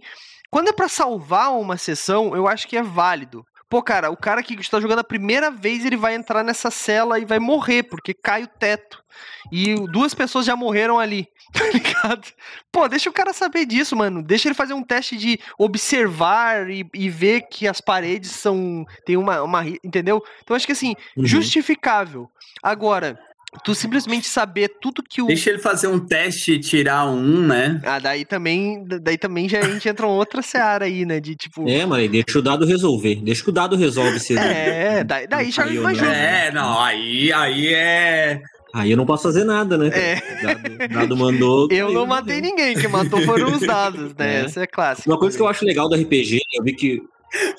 [0.52, 3.44] quando é pra salvar uma sessão, eu acho que é válido.
[3.70, 7.20] Pô, cara, o cara que está jogando a primeira vez, ele vai entrar nessa cela
[7.20, 9.04] e vai morrer, porque cai o teto.
[9.52, 12.28] E duas pessoas já morreram ali, tá ligado?
[12.72, 14.22] Pô, deixa o cara saber disso, mano.
[14.24, 18.86] Deixa ele fazer um teste de observar e, e ver que as paredes são.
[19.06, 19.66] Tem uma, uma.
[19.84, 20.22] Entendeu?
[20.44, 21.26] Então, acho que assim, Uhum.
[21.26, 22.30] justificável.
[22.62, 23.20] Agora,
[23.64, 25.28] tu simplesmente saber tudo que o.
[25.28, 27.82] Deixa ele fazer um teste e tirar um, né?
[27.84, 31.20] Ah, daí também, daí também já a gente entra em outra seara aí, né?
[31.20, 31.68] De tipo.
[31.68, 33.16] É, mas deixa o dado resolver.
[33.24, 36.10] Deixa que o dado resolve se É, daí, daí já caiu, imagina.
[36.10, 36.48] né?
[36.48, 38.42] É, não, aí, aí é.
[38.74, 39.88] Aí eu não posso fazer nada, né?
[39.94, 40.22] É.
[40.44, 41.68] Dado, dado mandou.
[41.72, 42.50] Eu não matei né?
[42.50, 44.42] ninguém, quem matou foram os dados, né?
[44.42, 44.46] É.
[44.46, 45.10] Essa é clássica.
[45.10, 47.02] Uma coisa que eu acho legal do RPG, eu vi que,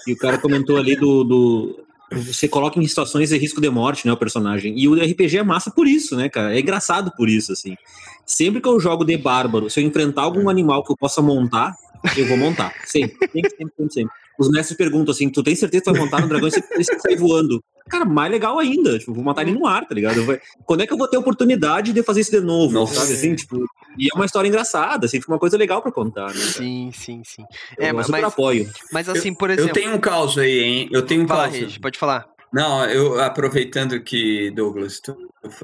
[0.04, 4.06] que o cara comentou ali do, do- Você coloca em situações de risco de morte,
[4.06, 4.12] né?
[4.12, 4.78] O personagem.
[4.78, 6.56] E o RPG é massa por isso, né, cara?
[6.56, 7.76] É engraçado por isso, assim.
[8.24, 11.74] Sempre que eu jogo de bárbaro, se eu enfrentar algum animal que eu possa montar,
[12.16, 12.72] eu vou montar.
[12.84, 13.92] Sempre, sempre, sempre, sempre.
[13.92, 14.27] sempre.
[14.38, 16.60] Os mestres perguntam assim: tu tem certeza que tu vai montar no dragão e você
[17.00, 17.62] sai voando?
[17.88, 18.98] Cara, mais legal ainda.
[18.98, 20.18] Tipo, vou matar ele no ar, tá ligado?
[20.18, 22.72] Eu vou- Quando é que eu vou ter oportunidade de fazer isso de novo?
[22.72, 22.94] Nossa.
[23.00, 23.34] Sabe assim?
[23.34, 23.64] Tipo,
[23.98, 26.32] e é uma história engraçada, assim, fica uma coisa legal pra contar, né?
[26.34, 26.52] cara?
[26.52, 27.42] Sim, sim, sim.
[27.78, 28.70] Eu É, mas, apoio.
[28.92, 29.72] mas assim, por Eu exemplo.
[29.74, 30.88] tenho um caos aí, hein?
[30.92, 31.56] Eu tenho um Fala, caos.
[31.56, 32.26] Regi, pode falar.
[32.52, 35.16] Não, eu aproveitando que Douglas tu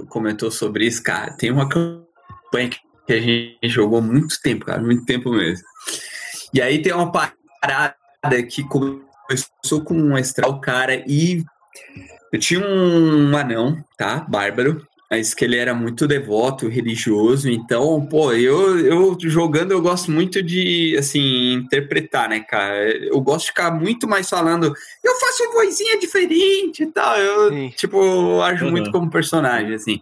[0.08, 2.70] comentou sobre isso, cara, tem uma campanha
[3.06, 5.64] que a gente jogou muito tempo, cara, muito tempo mesmo.
[6.52, 7.94] E aí tem uma parada
[8.42, 11.44] que começou com um extra o cara e
[12.32, 14.24] eu tinha um anão, tá?
[14.28, 14.86] Bárbaro.
[15.10, 20.42] Mas que ele era muito devoto, religioso, então, pô, eu, eu jogando eu gosto muito
[20.42, 22.90] de, assim, interpretar, né, cara?
[22.90, 27.16] Eu gosto de ficar muito mais falando eu faço vozinha diferente e tal.
[27.16, 27.72] Eu, Sim.
[27.76, 28.70] tipo, ajo Uhum.
[28.72, 30.00] muito como personagem, assim.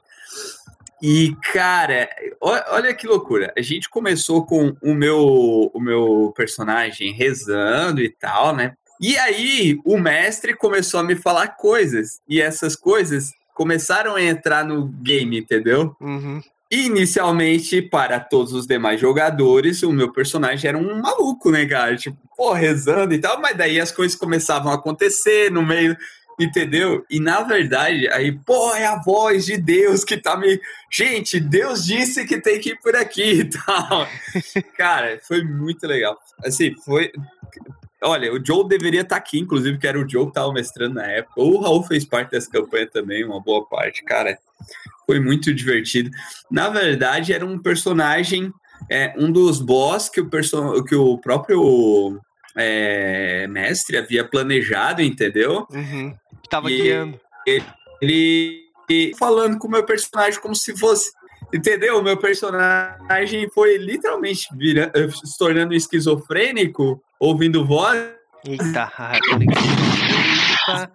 [1.03, 2.09] E, cara,
[2.40, 3.53] olha que loucura.
[3.59, 8.74] A gente começou com o meu, o meu personagem rezando e tal, né?
[9.00, 12.20] E aí, o mestre começou a me falar coisas.
[12.28, 15.96] E essas coisas começaram a entrar no game, entendeu?
[16.00, 16.40] Uhum.
[16.70, 21.96] Inicialmente, para todos os demais jogadores, o meu personagem era um maluco, né, cara?
[21.96, 25.96] Tipo, pô, rezando e tal, mas daí as coisas começavam a acontecer no meio,
[26.38, 27.04] entendeu?
[27.10, 30.60] E na verdade, aí, pô, é a voz de Deus que tá me.
[30.90, 34.08] Gente, Deus disse que tem que ir por aqui e tal.
[34.76, 36.18] cara, foi muito legal.
[36.44, 37.12] Assim, foi.
[38.04, 41.06] Olha, o Joe deveria estar aqui, inclusive, que era o Joe que tava mestrando na
[41.06, 41.40] época.
[41.40, 44.36] O Raul fez parte dessa campanha também, uma boa parte, cara.
[45.06, 46.10] Foi muito divertido.
[46.50, 48.52] Na verdade, era um personagem,
[48.90, 52.20] é, um dos boss que o, perso que o próprio
[52.56, 55.66] é, mestre havia planejado, entendeu?
[55.70, 56.14] Uhum.
[56.53, 57.18] Tava E- guiando.
[58.03, 58.68] Ele
[59.18, 61.11] falando com o meu personagem como se fosse.
[61.50, 61.98] Entendeu?
[61.98, 67.98] O meu personagem foi literalmente vira, eh, se tornando esquizofrênico, ouvindo voz.
[68.44, 68.92] Eita.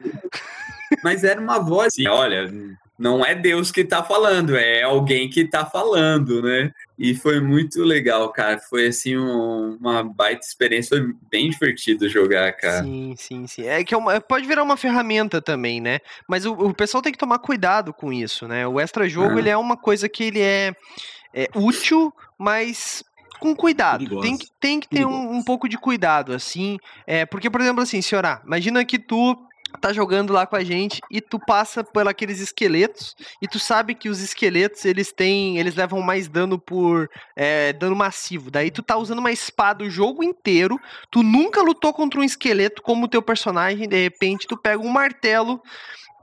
[1.04, 2.54] mas era uma voz assim, olha,
[2.98, 6.72] não é Deus que tá falando, é alguém que tá falando, né?
[6.98, 8.60] E foi muito legal, cara.
[8.60, 12.84] Foi assim um, uma baita experiência, foi bem divertido jogar, cara.
[12.84, 13.66] Sim, sim, sim.
[13.68, 16.00] É que é uma, pode virar uma ferramenta também, né?
[16.28, 18.68] Mas o, o pessoal tem que tomar cuidado com isso, né?
[18.68, 19.40] O extra jogo Ah.
[19.40, 20.74] ele é uma coisa que ele é,
[21.34, 23.04] é útil, mas
[23.40, 24.22] com cuidado.
[24.22, 26.80] Tem que, tem que ter um, um pouco de cuidado, assim.
[27.06, 29.38] É, porque, por exemplo, assim, senhora, imagina que tu
[29.80, 33.94] tá jogando lá com a gente e tu passa por aqueles esqueletos e tu sabe
[33.94, 38.50] que os esqueletos eles têm eles levam mais dano por é, dano massivo.
[38.50, 40.80] Daí tu tá usando uma espada o jogo inteiro
[41.12, 45.62] tu nunca lutou contra um esqueleto como teu personagem de repente tu pega um martelo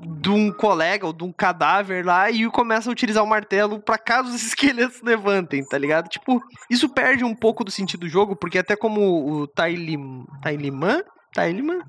[0.01, 3.97] de um colega ou de um cadáver lá e começa a utilizar o martelo pra
[3.97, 6.09] caso os esqueletos levantem, tá ligado?
[6.09, 11.03] Tipo, isso perde um pouco do sentido do jogo, porque até como o Tailim, Tailiman,
[11.33, 11.81] Tailiman,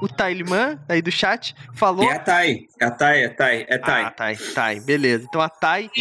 [0.00, 3.66] o Tailiman aí do chat falou, é a Thay, é a Thay, é a Thay,
[3.68, 4.04] é a Thay.
[4.04, 5.26] ah, Thay, Thay, beleza.
[5.28, 5.90] Então a Thay.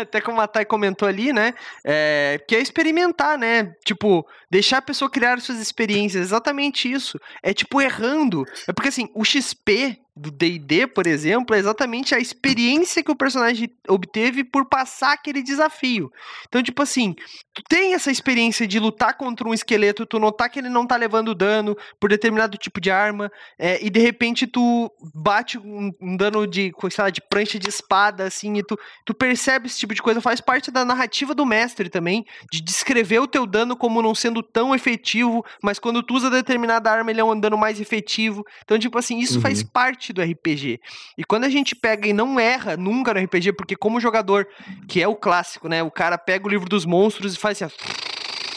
[0.00, 1.54] Até como a Thay comentou ali, né?
[1.84, 3.72] É, que é experimentar, né?
[3.84, 6.22] Tipo, deixar a pessoa criar suas experiências.
[6.22, 7.18] Exatamente isso.
[7.42, 8.44] É tipo errando.
[8.66, 13.16] É porque assim, o XP do DD, por exemplo, é exatamente a experiência que o
[13.16, 16.10] personagem obteve por passar aquele desafio.
[16.48, 17.14] Então, tipo assim,
[17.54, 20.96] tu tem essa experiência de lutar contra um esqueleto, tu notar que ele não tá
[20.96, 26.16] levando dano por determinado tipo de arma, é, e de repente tu bate um, um
[26.16, 29.94] dano de, sei lá, de prancha de espada, assim, e tu, tu percebe esse tipo
[29.94, 34.02] de coisa, faz parte da narrativa do mestre também, de descrever o teu dano como
[34.02, 37.80] não sendo tão efetivo, mas quando tu usa determinada arma ele é um dano mais
[37.80, 38.44] efetivo.
[38.64, 40.80] Então, tipo assim, isso faz parte do RPG.
[41.16, 44.46] E quando a gente pega e não erra nunca no RPG, porque como jogador,
[44.88, 47.74] que é o clássico, né, o cara pega o livro dos monstros e faz assim,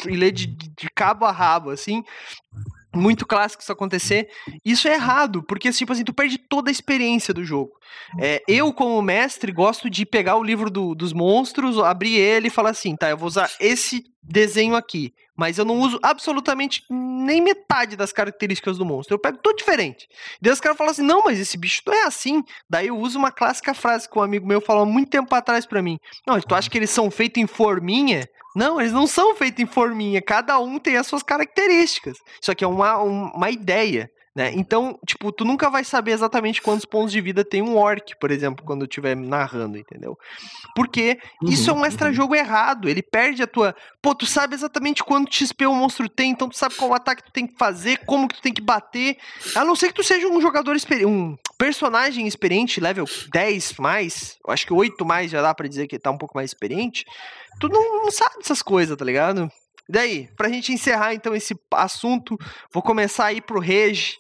[0.09, 2.03] e lê de, de cabo a rabo, assim,
[2.93, 4.29] muito clássico isso acontecer.
[4.65, 7.71] Isso é errado, porque tipo assim, tu perde toda a experiência do jogo.
[8.19, 12.51] É, eu, como mestre, gosto de pegar o livro do- dos monstros, abrir ele e
[12.51, 17.41] falar assim, tá, eu vou usar esse desenho aqui, mas eu não uso absolutamente nem
[17.41, 19.15] metade das características do monstro.
[19.15, 20.07] Eu pego tudo diferente.
[20.41, 22.43] Daí os caras falam assim, não, mas esse bicho não é assim.
[22.69, 25.65] Daí eu uso uma clássica frase que um amigo meu falou há muito tempo atrás
[25.65, 25.97] pra mim.
[26.27, 28.27] Não, tu acha que eles são feitos em forminha?
[28.55, 30.21] Não, eles não são feitos em forminha.
[30.21, 32.17] Cada um tem as suas características.
[32.41, 34.09] Isso aqui é uma, um- uma ideia.
[34.33, 34.53] Né?
[34.55, 38.31] Então, tipo, tu nunca vai saber exatamente quantos pontos de vida tem um orc, por
[38.31, 40.17] exemplo, quando eu estiver narrando, entendeu?
[40.73, 42.87] Porque isso é um extra jogo errado.
[42.87, 43.75] Ele perde a tua.
[44.01, 47.31] Pô, tu sabe exatamente quanto XP o monstro tem, então tu sabe qual ataque tu
[47.31, 49.17] tem que fazer, como que tu tem que bater.
[49.53, 54.37] A não ser que tu seja um jogador experiente, um personagem experiente, level 10 mais,
[54.47, 57.05] acho que 8 mais já dá pra dizer que tá um pouco mais experiente.
[57.59, 59.51] Tu não, não sabe dessas coisas, tá ligado?
[59.91, 62.37] E daí, pra gente encerrar então esse assunto,
[62.73, 64.13] vou começar aí pro Regi.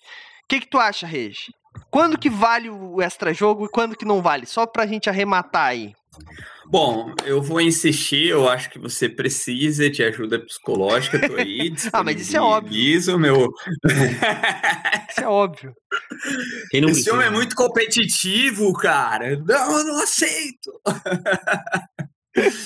[0.43, 1.53] O que que tu acha, Regi?
[1.89, 4.45] Quando que vale o extra jogo e quando que não vale?
[4.45, 5.93] Só pra gente arrematar aí.
[6.65, 11.73] Bom, eu vou insistir, eu acho que você precisa de ajuda psicológica, tô aí.
[11.93, 13.17] Ah, mas isso é óbvio.
[13.17, 13.47] meu.
[15.09, 15.73] Isso é óbvio.
[16.69, 19.37] Quem não Esse homem é muito competitivo, cara.
[19.37, 20.69] Não, eu não aceito.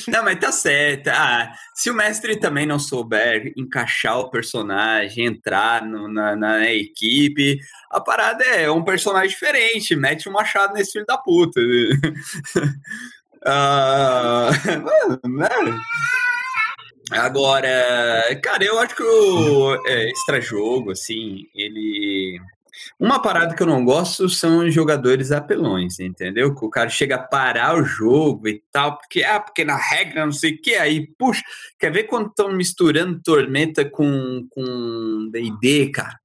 [0.08, 1.08] Não, mas tá certo.
[1.08, 7.58] Ah, se o mestre também não souber encaixar o personagem, entrar no- na, na equipe,
[7.92, 9.96] a parada é um personagem diferente.
[9.96, 11.60] Mete um machado nesse filho da puta.
[13.48, 14.50] Ah,
[15.24, 15.48] né?
[17.12, 22.40] Agora, cara, eu acho que o é, extra jogo, assim, ele.
[23.00, 26.56] Uma parada que eu não gosto são os jogadores apelões, entendeu?
[26.56, 30.26] Que o cara chega a parar o jogo e tal, porque, ah, porque na regra
[30.26, 31.44] não sei o que, aí, puxa,
[31.80, 36.18] quer ver quando estão misturando Tormenta com, com D&D, cara?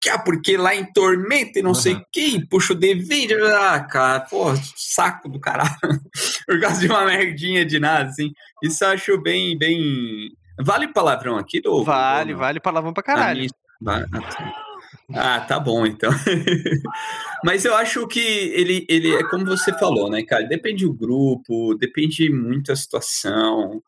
[0.00, 3.80] Que, ah, porque lá em Tormenta e não sei o que, puxa o D20, ah,
[3.80, 5.70] cara, pô, saco do caralho,
[6.46, 8.32] por causa de uma merdinha de nada, assim,
[8.62, 10.32] isso eu acho bem, bem...
[10.60, 11.86] Vale palavrão aqui, Douglas?
[11.86, 13.48] Vale, Ou vale palavrão pra caralho.
[13.86, 14.67] ah, tá.
[15.14, 16.10] Ah, tá bom, então.
[17.44, 20.44] Mas eu acho que ele, ele é como você falou, né, cara?
[20.44, 23.82] Depende do grupo, depende muito da situação.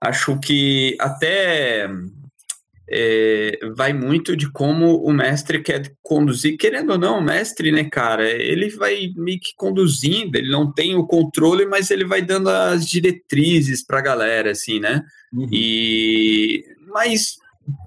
[0.00, 1.88] Acho que até
[2.90, 6.56] é, vai muito de como o mestre quer conduzir.
[6.56, 10.96] Querendo ou não, o mestre, né, cara, ele vai meio que conduzindo, ele não tem
[10.96, 15.02] o controle, mas ele vai dando as diretrizes pra galera, assim, né?
[15.32, 15.48] Uhum.
[15.52, 17.38] E mas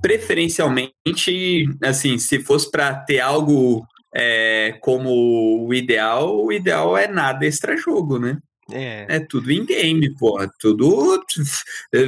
[0.02, 7.46] preferencialmente, assim, se fosse para ter algo é, como o ideal, o ideal é nada
[7.46, 8.38] extra jogo, né?
[8.72, 9.06] É.
[9.10, 10.50] É tudo em game, porra.
[10.60, 11.24] Tudo.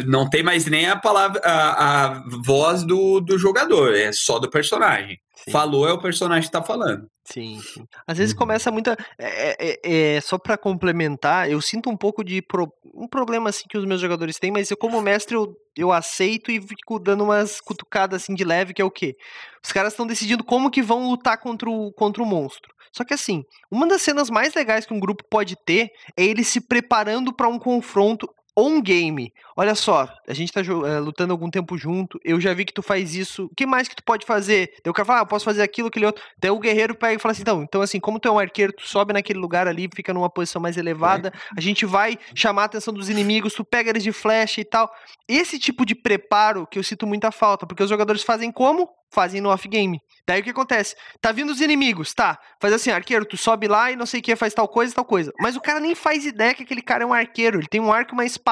[0.07, 4.49] Não tem mais nem a palavra, a, a voz do, do jogador, é só do
[4.49, 5.19] personagem.
[5.45, 5.51] Sim.
[5.51, 7.07] Falou é o personagem que tá falando.
[7.25, 7.85] Sim, sim.
[8.07, 8.39] Às vezes Uhum.
[8.39, 8.97] começa muita.
[9.17, 12.41] É, é- é- só pra complementar, eu sinto um pouco de.
[12.41, 15.91] pro- um problema assim que os meus jogadores têm, mas eu, como mestre, eu, eu
[15.91, 19.15] aceito e fico dando umas cutucadas assim de leve, que é o quê?
[19.63, 22.71] Os caras estão decidindo como que vão lutar contra o, contra o monstro.
[22.91, 26.43] Só que assim, uma das cenas mais legais que um grupo pode ter é ele
[26.43, 29.33] se preparando pra um confronto on-game.
[29.55, 32.81] Olha só, a gente tá eh, lutando algum tempo junto, eu já vi que tu
[32.81, 34.73] faz isso, o que mais que tu pode fazer?
[34.83, 36.23] Daí o cara fala, ah, eu posso fazer aquilo, aquele outro.
[36.37, 38.73] Daí o guerreiro pega e fala assim, então, então assim, como tu é um arqueiro,
[38.73, 42.65] tu sobe naquele lugar ali, fica numa posição mais elevada, a gente vai chamar a
[42.65, 44.91] atenção dos inimigos, tu pega eles de flecha e tal.
[45.27, 48.89] Esse tipo de preparo que eu sinto muita falta, porque os jogadores fazem como?
[49.13, 49.99] Fazem no off-game.
[50.27, 50.95] Daí o que acontece?
[51.21, 52.39] Tá vindo os inimigos, tá?
[52.59, 55.05] Faz assim, arqueiro, tu sobe lá e não sei o que, faz tal coisa, tal
[55.05, 55.31] coisa.
[55.39, 57.91] Mas o cara nem faz ideia que aquele cara é um arqueiro, ele tem um
[57.91, 58.42] arco e uma espada.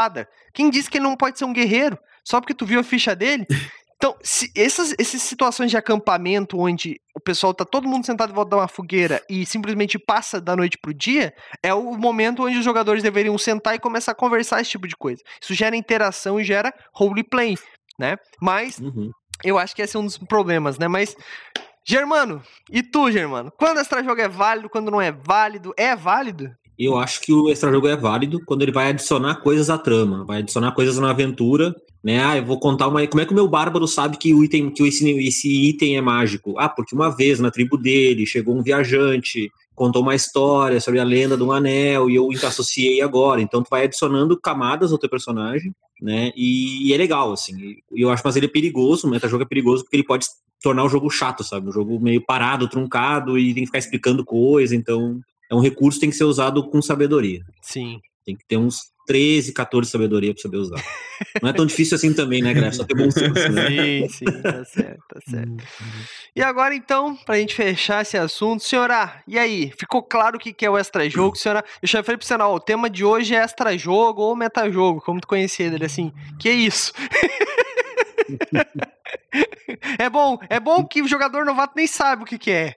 [0.54, 1.98] Quem disse que ele não pode ser um guerreiro?
[2.24, 3.46] Só porque tu viu a ficha dele?
[4.02, 8.34] Então, se essas, essas situações de acampamento onde o pessoal tá todo mundo sentado em
[8.34, 11.32] volta de uma fogueira e simplesmente passa da noite pro dia,
[11.62, 14.96] é o momento onde os jogadores deveriam sentar e começar a conversar esse tipo de
[14.96, 15.22] coisa.
[15.40, 17.56] Isso gera interação e gera roleplay,
[18.00, 18.18] né?
[18.42, 19.12] Mas Uhum.
[19.44, 20.88] eu acho que esse é um dos problemas, né?
[20.88, 21.16] Mas,
[21.88, 23.52] Germano, e tu, Germano?
[23.56, 25.76] Quando extra jogo é válido, quando não é válido?
[25.78, 26.50] É válido?
[26.78, 30.40] Eu acho que o extra-jogo é válido quando ele vai adicionar coisas à trama, vai
[30.40, 32.24] adicionar coisas na aventura, né?
[32.24, 33.06] Ah, eu vou contar uma.
[33.06, 36.02] Como é que o meu bárbaro sabe que o item, que esse, esse item é
[36.02, 36.58] mágico?
[36.58, 41.04] Ah, porque uma vez na tribo dele chegou um viajante, contou uma história sobre a
[41.04, 43.42] lenda do anel e eu associei agora.
[43.42, 46.32] Então tu vai adicionando camadas ao teu personagem, né?
[46.36, 47.78] E, e é legal, assim.
[47.92, 50.26] Eu acho, mas ele é perigoso, o metajogo é perigoso porque ele pode
[50.62, 51.70] tornar o jogo chato, sabe?
[51.70, 55.20] Um jogo meio parado, truncado e tem que ficar explicando coisa, então
[55.52, 57.44] é um recurso que tem que ser usado com sabedoria.
[57.62, 58.00] Sim.
[58.26, 60.82] Tem que ter uns 13, 14 de sabedoria pra saber usar.
[61.42, 62.76] Não é tão difícil assim também, né, Graf?
[62.76, 63.68] Só ter bom senso, né?
[63.68, 65.64] Sim, sim, tá certo, tá certo.
[66.34, 69.74] E agora, então, pra gente fechar esse assunto, senhora, e aí?
[69.78, 71.36] Ficou claro o que que é o extra-jogo?
[71.36, 75.02] Senhora, eu já falei pro senhora, ó, o tema de hoje é extra-jogo ou metajogo,
[75.02, 76.94] como tu conhecia ele, assim, que isso?
[79.98, 82.76] é bom, é bom que o jogador novato nem sabe o que que é.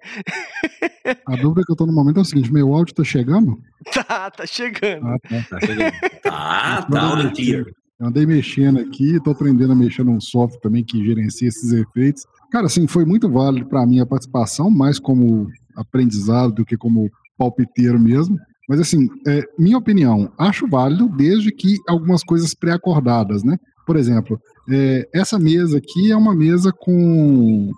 [1.26, 3.59] A dúvida que eu tô no momento é o seguinte: meu áudio tá chegando?
[3.93, 5.07] Tá, tá chegando.
[5.07, 5.45] Ah, tá.
[5.51, 5.93] Tá chegando.
[6.22, 7.30] Tá, tá.
[7.37, 7.66] clear.
[8.01, 12.24] Eu andei mexendo aqui, tô aprendendo a mexer num software também que gerencia esses efeitos.
[12.51, 17.11] Cara, assim, foi muito válido para mim a participação, mais como aprendizado do que como
[17.37, 18.39] palpiteiro mesmo.
[18.68, 23.59] Mas, assim, é, minha opinião, acho válido desde que algumas coisas pré-acordadas, né?
[23.87, 24.39] Por exemplo,
[24.70, 27.70] é, essa mesa aqui é uma mesa com.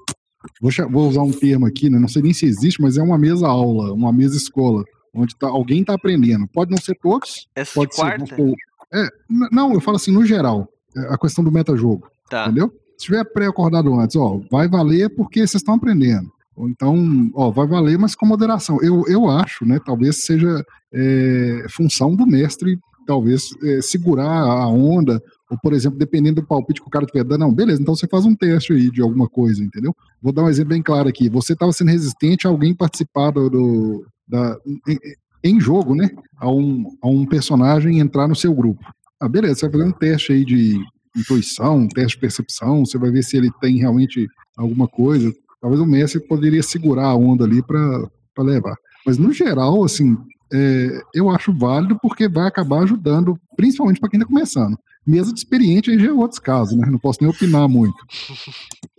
[0.60, 1.98] Vou, vou usar um termo aqui, né?
[1.98, 4.84] Não sei nem se existe, mas é uma mesa aula, uma mesa escola,
[5.14, 6.46] onde tá, alguém está aprendendo.
[6.52, 8.28] Pode não ser todos, Essa pode de ser.
[8.28, 8.54] supor,
[8.94, 9.08] é,
[9.50, 12.44] não, eu falo assim, no geral, é, a questão do metajogo, Tá.
[12.44, 12.72] entendeu?
[12.96, 16.30] Se tiver pré-acordado antes, ó, vai valer porque vocês estão aprendendo.
[16.56, 18.78] Ou então, ó, vai valer, mas com moderação.
[18.80, 25.20] Eu, eu acho, né, talvez seja é, função do mestre, talvez é, segurar a onda,
[25.50, 28.06] ou, por exemplo, dependendo do palpite que o cara estiver dando, não, beleza, então você
[28.08, 29.94] faz um teste aí de alguma coisa, entendeu?
[30.20, 31.28] Vou dar um exemplo bem claro aqui.
[31.28, 34.56] Você estava sendo resistente a alguém participar do, do- da,
[34.88, 34.98] em,
[35.44, 36.10] em jogo, né?
[36.38, 38.84] A um, a um personagem entrar no seu grupo.
[39.20, 40.80] Ah, beleza, você vai fazer um teste aí de
[41.16, 44.26] intuição, um teste de percepção, você vai ver se ele tem realmente
[44.56, 45.32] alguma coisa.
[45.60, 48.76] Talvez o mestre poderia segurar a onda ali para levar.
[49.06, 50.16] Mas no geral, assim,
[50.52, 54.78] é, eu acho válido porque vai acabar ajudando, principalmente para quem está começando.
[55.06, 56.86] Mesa de experiente aí já é outros casos, né?
[56.90, 57.96] Não posso nem opinar muito.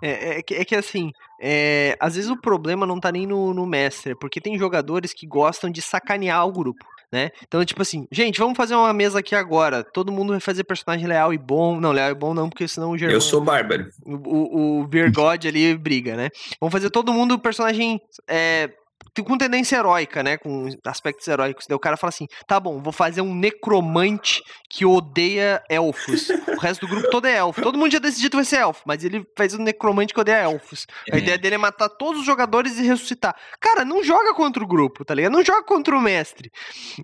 [0.00, 3.52] É, é que, é que assim, é, às vezes o problema não tá nem no,
[3.52, 7.30] no mestre, é porque tem jogadores que gostam de sacanear o grupo, né?
[7.42, 9.84] Então, tipo assim, gente, vamos fazer uma mesa aqui agora.
[9.84, 11.80] Todo mundo vai fazer personagem leal e bom.
[11.80, 13.88] Não, leal e bom não, porque senão o Germano, Eu sou bárbaro.
[14.04, 16.30] o, o, o Virgode ali briga, né?
[16.60, 18.70] Vamos fazer todo mundo personagem é,
[19.24, 20.36] com tendência heróica, né?
[20.36, 21.64] Com aspectos heróicos.
[21.66, 26.28] Daí o cara fala assim: tá bom, vou fazer um necromante que odeia elfos.
[26.30, 27.62] O resto do grupo todo é elfo.
[27.62, 30.42] Todo mundo já decidiu que vai ser elfo, mas ele faz um necromante que odeia
[30.42, 30.86] elfos.
[31.10, 31.18] A É.
[31.18, 33.34] ideia dele é matar todos os jogadores e ressuscitar.
[33.60, 35.32] Cara, não joga contra o grupo, tá ligado?
[35.32, 36.50] Não joga contra o mestre.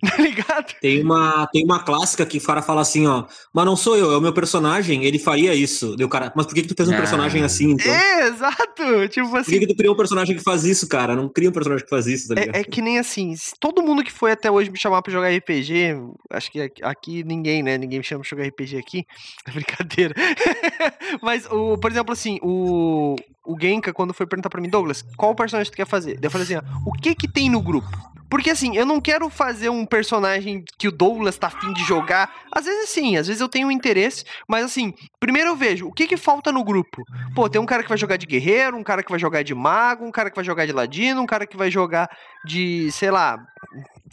[0.13, 0.73] Tá ligado?
[0.79, 4.11] Tem uma, tem uma clássica que o cara fala assim, ó, mas não sou eu,
[4.13, 5.95] é o meu personagem, ele faria isso.
[5.95, 6.97] Deu cara, mas por que, que tu fez um Ah.
[6.97, 7.91] personagem assim, então?
[7.91, 9.07] É, exato.
[9.09, 9.59] Tipo Por que, assim.
[9.59, 11.15] que tu criou um personagem que faz isso, cara?
[11.15, 12.55] Não cria um personagem que faz isso, tá ligado?
[12.55, 15.29] É, é que nem assim, todo mundo que foi até hoje me chamar pra jogar
[15.29, 15.95] RPG,
[16.29, 17.77] acho que aqui, aqui ninguém, né?
[17.77, 19.05] Ninguém me chama pra jogar RPG aqui.
[19.45, 20.15] É brincadeira.
[21.21, 23.15] Mas, o, por exemplo, assim, o,
[23.45, 26.15] o Genka, quando foi perguntar pra mim, Douglas, qual personagem tu quer fazer?
[26.15, 27.89] Daí eu falei assim, ó, o que que tem no grupo?
[28.29, 32.33] Porque assim, eu não quero fazer um personagem que o Douglas tá afim de jogar.
[32.51, 35.93] Às vezes sim, às vezes eu tenho um interesse, mas assim, primeiro eu vejo o
[35.93, 37.03] que que falta no grupo.
[37.35, 39.53] Pô, tem um cara que vai jogar de guerreiro, um cara que vai jogar de
[39.53, 42.09] mago, um cara que vai jogar de ladino, um cara que vai jogar
[42.43, 43.37] de, sei lá,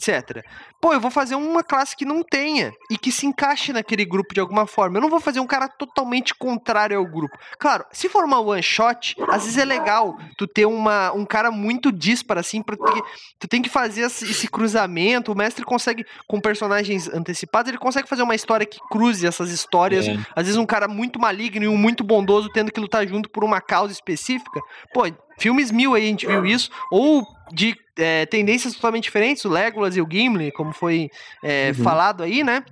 [0.01, 0.43] etc.
[0.79, 4.33] Pô, eu vou fazer uma classe que não tenha e que se encaixe naquele grupo
[4.33, 4.97] de alguma forma.
[4.97, 7.37] Eu não vou fazer um cara totalmente contrário ao grupo.
[7.59, 11.51] Claro, se for uma one shot, às vezes é legal tu ter uma, um cara
[11.51, 13.01] muito disparo assim, porque
[13.39, 15.31] tu tem que fazer esse, esse cruzamento.
[15.31, 20.07] O mestre consegue, com personagens antecipados, ele consegue fazer uma história que cruze essas histórias.
[20.07, 20.17] É.
[20.35, 23.43] Às vezes um cara muito maligno e um muito bondoso tendo que lutar junto por
[23.43, 24.59] uma causa específica.
[24.93, 25.05] Pô,
[25.41, 26.69] filmes mil aí a gente viu isso.
[26.91, 31.09] Ou de é, tendências totalmente diferentes, o Legolas e o Gimli, como foi
[31.43, 31.83] é, Uhum.
[31.83, 32.63] falado aí, né?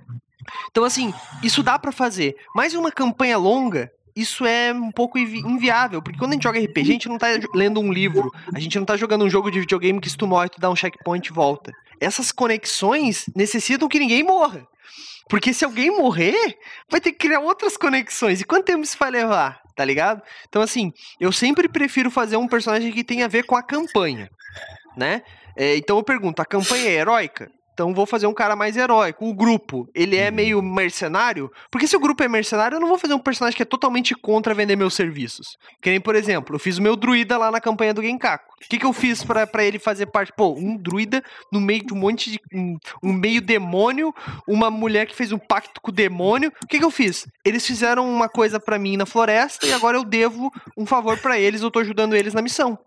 [0.70, 1.12] Então, assim,
[1.42, 2.34] isso dá pra fazer.
[2.54, 6.58] Mas uma campanha longa, isso é um pouco invi- inviável, porque quando a gente joga
[6.58, 9.50] RPG, a gente não tá lendo um livro, a gente não tá jogando um jogo
[9.50, 11.72] de videogame que se tu morre, tu dá um checkpoint e volta.
[12.00, 14.66] Essas conexões necessitam que ninguém morra.
[15.30, 16.58] Porque se alguém morrer,
[16.90, 18.40] vai ter que criar outras conexões.
[18.40, 19.62] E quanto tempo isso vai levar?
[19.76, 20.20] Tá ligado?
[20.48, 24.28] Então, assim, eu sempre prefiro fazer um personagem que tenha a ver com a campanha,
[24.96, 25.22] né?
[25.56, 27.50] É, então eu pergunto, a campanha é heróica?
[27.80, 29.26] Então vou fazer um cara mais heróico.
[29.26, 31.50] O grupo, ele é meio mercenário?
[31.70, 34.14] Porque se o grupo é mercenário, eu não vou fazer um personagem que é totalmente
[34.14, 35.56] contra vender meus serviços.
[35.80, 38.52] Que nem, por exemplo, eu fiz o meu druida lá na campanha do Genkaku.
[38.52, 40.30] O que, que eu fiz pra pra ele fazer parte?
[40.36, 42.40] Pô, um druida no meio de um monte de.
[42.52, 44.14] Um, um meio demônio,
[44.46, 46.52] uma mulher que fez um pacto com o demônio.
[46.62, 47.26] O que, que eu fiz?
[47.42, 51.38] Eles fizeram uma coisa pra mim na floresta e agora eu devo um favor pra
[51.38, 52.78] eles, eu tô ajudando eles na missão.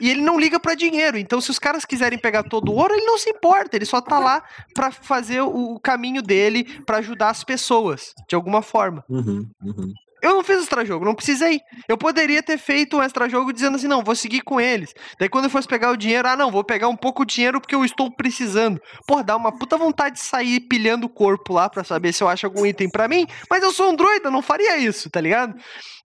[0.00, 1.16] E ele não liga pra dinheiro.
[1.16, 3.76] Então, se os caras quiserem pegar todo o ouro, ele não se importa.
[3.76, 4.42] Ele só tá lá
[4.74, 9.04] pra fazer o caminho dele, pra ajudar as pessoas, de alguma forma.
[9.08, 9.92] Uhum, uhum.
[10.22, 11.60] Eu não fiz extra jogo, não precisei.
[11.86, 14.92] Eu poderia ter feito um extra jogo dizendo assim, não, vou seguir com eles.
[15.20, 17.60] Daí quando eu fosse pegar o dinheiro, ah, não, vou pegar um pouco de dinheiro
[17.60, 18.80] porque eu estou precisando.
[19.06, 22.28] Pô, dá uma puta vontade de sair pilhando o corpo lá pra saber se eu
[22.28, 25.20] acho algum item pra mim, mas eu sou um druida, eu não faria isso, tá
[25.20, 25.54] ligado?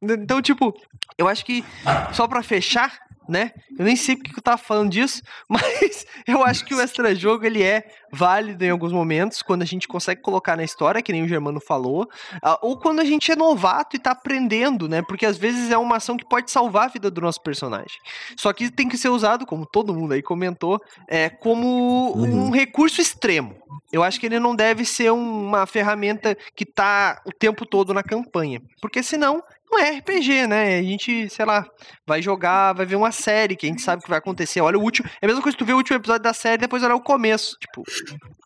[0.02, 0.74] Então, tipo,
[1.18, 1.64] eu acho que
[2.12, 3.00] só pra fechar,
[3.32, 3.52] né?
[3.78, 7.16] Eu nem sei porque que eu tava falando disso, mas eu acho que o extra
[7.16, 11.12] jogo ele é válido em alguns momentos, quando a gente consegue colocar na história, que
[11.14, 12.08] nem o Germano falou,
[12.44, 15.02] ah, ou quando a gente é novato e tá aprendendo, né?
[15.02, 17.98] Porque às vezes é uma ação que pode salvar a vida do nosso personagem.
[18.38, 22.48] Só que tem que ser usado, como todo mundo aí comentou, é, como Uhum.
[22.48, 23.56] um recurso extremo.
[23.92, 27.94] Eu acho que ele não deve ser um- uma ferramenta que tá o tempo todo
[27.94, 28.62] na campanha.
[28.82, 29.42] Porque senão
[29.72, 30.80] não é RPG, né?
[30.80, 31.66] A gente, sei lá,
[32.06, 34.60] vai jogar, vai ver uma série que a gente sabe o que vai acontecer.
[34.62, 35.08] Olha o último.
[35.22, 36.96] É a mesma coisa que tu vê o último episódio da série e depois olhar
[36.96, 37.56] o começo.
[37.60, 37.84] Tipo,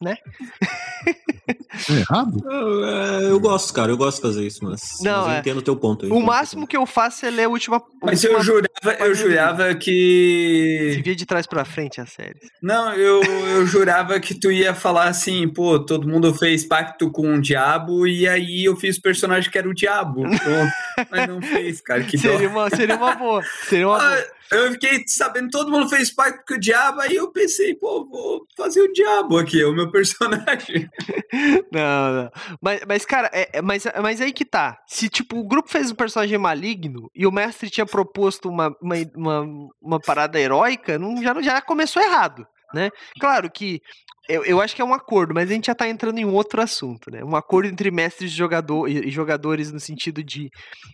[0.05, 2.41] É errado?
[2.45, 5.39] Eu, é, eu gosto, cara, eu gosto de fazer isso, mas, Não, mas eu é.
[5.39, 6.05] entendo o teu ponto.
[6.13, 7.81] o máximo que eu faço é ler a última.
[8.01, 11.01] Mas última eu jurava, eu jurava se que.
[11.03, 12.39] via de trás pra frente a série.
[12.61, 17.35] Não, eu, eu jurava que tu ia falar assim, pô, todo mundo fez pacto com
[17.35, 20.21] o diabo e aí eu fiz o personagem que era o diabo.
[20.21, 20.71] Pronto.
[21.15, 22.03] Mas não fez, cara.
[22.03, 22.21] Que dó.
[22.23, 23.43] Seria uma, seria uma boa.
[23.67, 24.35] Seria uma Ah, boa.
[24.51, 28.45] Eu fiquei sabendo, todo mundo fez pacto com o diabo, aí eu pensei, pô, vou
[28.55, 30.87] fazer o diabo aqui, é o meu personagem.
[31.71, 32.31] Não, não.
[32.61, 34.77] Mas, mas cara, é, é- mas, mas aí que tá.
[34.87, 38.95] Se, tipo, o grupo fez um personagem maligno e o mestre tinha proposto uma, uma,
[39.15, 42.89] uma, uma parada heróica, não, já, já começou errado, né?
[43.19, 43.81] Claro que
[44.27, 46.33] eu, eu acho que é um acordo, mas a gente já tá entrando em um
[46.33, 47.23] outro assunto, né?
[47.23, 50.49] Um acordo entre mestres e, jogador, e jogadores no sentido de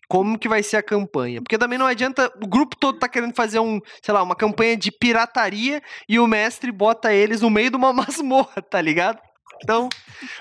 [0.07, 1.41] como que vai ser a campanha.
[1.41, 4.75] Porque também não adianta, o grupo todo tá querendo fazer um, sei lá, uma campanha
[4.75, 9.19] de pirataria e o mestre bota eles no meio de uma masmorra, tá ligado?
[9.63, 9.89] Então,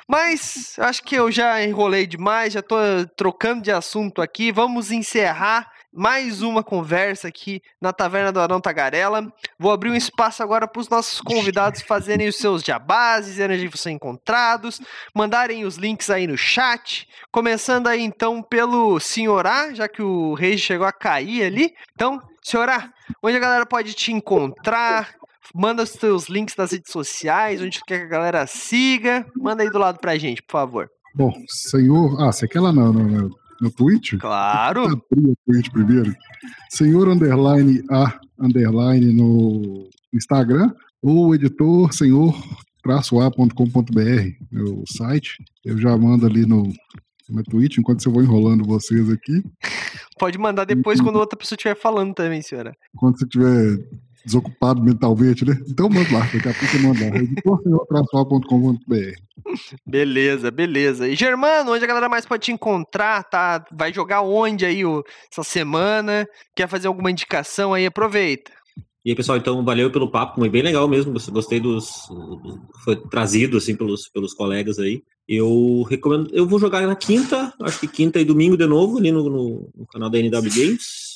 [0.09, 2.76] mas acho que eu já enrolei demais, já tô
[3.16, 4.51] trocando de assunto aqui.
[4.51, 9.32] Vamos encerrar mais uma conversa aqui na Taverna do Arão Tagarela.
[9.59, 13.78] Vou abrir um espaço agora para os nossos convidados fazerem os seus jabás, dizerem onde
[13.78, 14.80] são encontrados,
[15.14, 17.09] mandarem os links aí no chat.
[17.32, 21.74] Começando aí então pelo Senhorá, já que o rei chegou a cair ali.
[21.95, 25.14] Então, Senhorá, onde a galera pode te encontrar?
[25.53, 29.26] Manda os teus links nas redes sociais, onde quer que a galera siga.
[29.36, 30.91] Manda aí do lado pra gente, por favor.
[31.12, 32.22] Bom, senhor.
[32.22, 33.30] Ah, você quer lá no,
[33.61, 34.17] no Twitch?
[34.19, 34.85] Claro.
[34.85, 36.15] Abrir o Twitch primeiro.
[36.71, 40.73] Senhor underline A underline no Instagram.
[41.03, 42.35] Ou editor senhor
[42.87, 45.37] a.com.br, meu site.
[45.65, 46.73] Eu já mando ali no,
[47.29, 49.43] no Twitch, enquanto eu vou enrolando vocês aqui.
[50.19, 52.75] Pode mandar depois quando outra pessoa estiver falando também, senhora.
[52.97, 53.79] Quando você estiver
[54.25, 55.61] desocupado mentalmente, né?
[55.68, 57.16] Então manda lá, daqui a pouco eu mando lá.
[57.16, 59.31] editorsenhortransval.com.br
[59.87, 61.09] Beleza, beleza.
[61.09, 63.64] E Germano, onde a galera mais pode te encontrar, tá?
[63.73, 66.29] Vai jogar onde aí o, essa semana?
[66.55, 67.87] Quer fazer alguma indicação aí?
[67.87, 68.53] Aproveita.
[69.05, 71.14] E aí, pessoal, então, valeu pelo papo, foi bem legal mesmo.
[71.31, 72.07] Gostei dos.
[72.85, 75.03] Foi trazido, assim, pelos, pelos colegas aí.
[75.27, 76.29] Eu recomendo.
[76.33, 79.71] Eu vou jogar na quinta, acho que quinta e domingo de novo, ali no, no,
[79.75, 81.10] no canal da NW Games.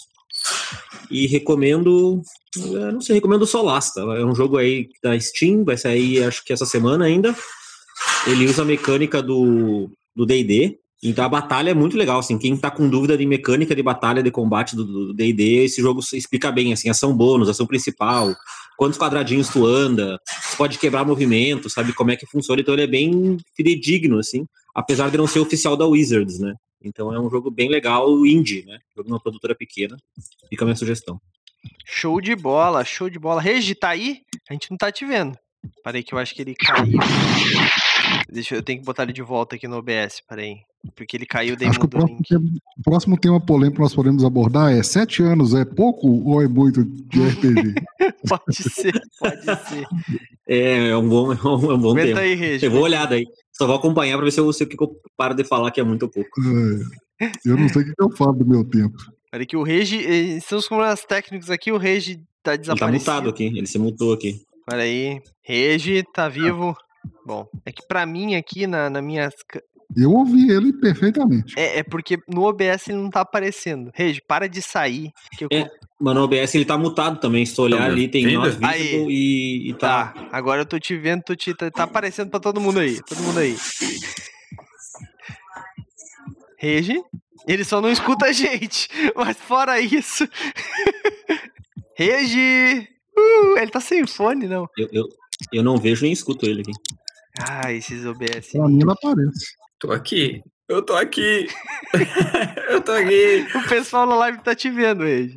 [1.11, 2.23] E recomendo.
[2.57, 4.01] é, Não sei, recomendo Solasta.
[4.01, 7.35] É um jogo aí da Steam, vai sair acho que essa semana ainda.
[8.27, 9.91] Ele usa a mecânica do
[10.27, 10.79] D&D.
[11.03, 14.23] Então a batalha é muito legal, assim, quem tá com dúvida de mecânica de batalha,
[14.23, 18.35] de combate do- D&D, esse jogo explica bem, assim, ação bônus, ação principal,
[18.79, 20.19] quantos quadradinhos tu anda,
[20.57, 25.11] pode quebrar movimento, sabe como é que funciona, então ele é bem fidedigno, assim, apesar
[25.11, 26.55] de não ser oficial da Wizards, né?
[26.83, 28.79] Então é um jogo bem legal, indie, né?
[28.95, 29.97] Jogo de uma produtora pequena.
[30.51, 31.19] Fica a minha sugestão.
[31.87, 33.41] Show de bola, show de bola.
[33.41, 34.21] Regi, tá aí?
[34.51, 35.35] A gente não tá te vendo.
[35.83, 36.99] Parei que eu acho que ele caiu.
[38.31, 40.57] Deixa eu, eu tenho que botar ele de volta aqui no OBS, parei.
[40.95, 42.29] Porque ele caiu, daí Acho que o mudou o próximo, link.
[42.29, 42.45] tema,
[42.79, 46.47] o próximo tema polêmico que nós podemos abordar é sete anos é pouco ou é
[46.49, 47.75] muito de RPG?
[48.29, 49.87] Pode ser, pode ser.
[50.47, 52.21] É, é um bom, é um, é um bom Aguenta tema.
[52.21, 52.65] aí, Regi.
[52.67, 53.25] Eu vou olhar daí.
[53.57, 55.81] Só vou acompanhar pra ver se eu sei o que eu paro de falar, que
[55.81, 56.31] é muito ou pouco.
[57.21, 58.97] É, eu não sei o que eu falo do meu tempo.
[59.33, 62.75] Olha que o Regi, eh, estamos com problemas técnicos aqui, o Regi tá Ele tá
[62.75, 62.99] desaparecido.
[63.13, 64.41] mutado aqui, ele se mutou aqui.
[64.71, 66.77] Olha aí, Regi tá vivo.
[67.27, 69.29] Bom, é que pra mim aqui na, na minha.
[69.97, 71.55] Eu ouvi ele perfeitamente.
[71.59, 73.91] É, é porque no OBS ele não tá aparecendo.
[73.95, 75.11] Regi, para de sair.
[75.37, 75.49] Que eu...
[75.53, 75.69] É,
[76.01, 77.47] Mano, o OBS ele tá mutado também.
[77.47, 79.07] Se tu olhar ali, tem visible Aí.
[79.09, 80.09] e, e tá.
[80.09, 83.01] Tá, agora eu tô te vendo, tô te, tá, tá aparecendo pra todo mundo aí.
[83.03, 83.57] Todo mundo aí.
[86.59, 87.01] Regi,
[87.47, 88.89] ele só não escuta a gente.
[89.15, 90.27] Mas fora isso.
[91.97, 92.89] Regi!
[93.17, 94.69] Uh, ele tá sem fone, não.
[94.77, 95.09] Eu, eu,
[95.53, 96.73] eu não vejo nem escuto ele aqui.
[97.39, 98.51] Ah, esses OBS.
[98.53, 99.55] Pra mim, ela aparece.
[99.79, 100.43] Tô aqui.
[100.69, 101.47] Eu tô aqui.
[102.71, 103.47] eu tô aqui.
[103.55, 105.37] O pessoal na live tá te vendo, Regi.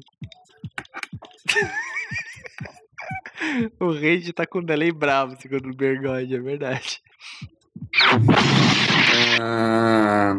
[3.80, 7.00] o Regi tá com um delay bravo, segundo o Bergode, é verdade.
[9.42, 10.36] Ah,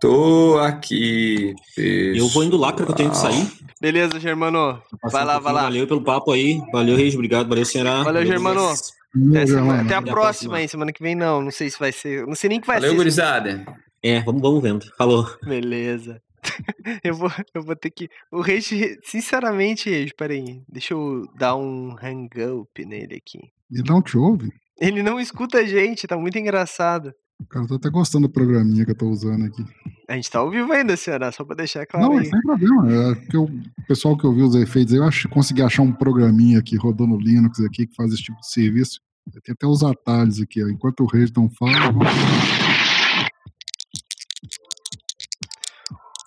[0.00, 1.54] tô aqui.
[1.76, 3.46] Eu vou indo lá, cara, que eu tenho que sair.
[3.80, 4.80] Beleza, Germano.
[5.10, 5.62] Vai lá, um vai lá.
[5.62, 6.60] Valeu pelo papo aí.
[6.72, 7.14] Valeu, Reis.
[7.14, 7.48] Obrigado.
[7.48, 8.04] Valeu, senhora.
[8.04, 8.68] Valeu, Germano.
[8.68, 10.56] Até, semana- até a próxima próxima.
[10.56, 11.42] aí, semana que vem não.
[11.42, 12.26] Não sei se vai ser.
[12.26, 12.96] Não sei nem que vai Valeu, ser.
[12.96, 13.64] gurizada.
[14.02, 14.86] É, vamos, vamos vendo.
[14.96, 15.28] Falou.
[15.44, 16.20] Beleza.
[17.04, 18.08] eu, vou, eu vou ter que.
[18.30, 20.62] O Regi, sinceramente, Regi, peraí.
[20.68, 23.38] Deixa eu dar um hang up nele aqui.
[23.70, 24.50] Ele não te ouve?
[24.80, 27.12] Ele não escuta a gente, tá muito engraçado.
[27.48, 29.64] Cara, eu tô até gostando do programinha que eu tô usando aqui.
[30.08, 32.26] A gente tá ao vivo ainda, senhora, só pra deixar claro não, aí.
[32.26, 32.92] sem problema.
[32.92, 35.92] É que eu- o pessoal que ouviu os efeitos, aí, eu acho, consegui achar um
[35.92, 39.00] programinha aqui rodando Linux aqui que faz esse tipo de serviço.
[39.44, 40.68] Tem até os atalhos aqui, ó.
[40.68, 42.06] Enquanto o Reis não fala, vamos-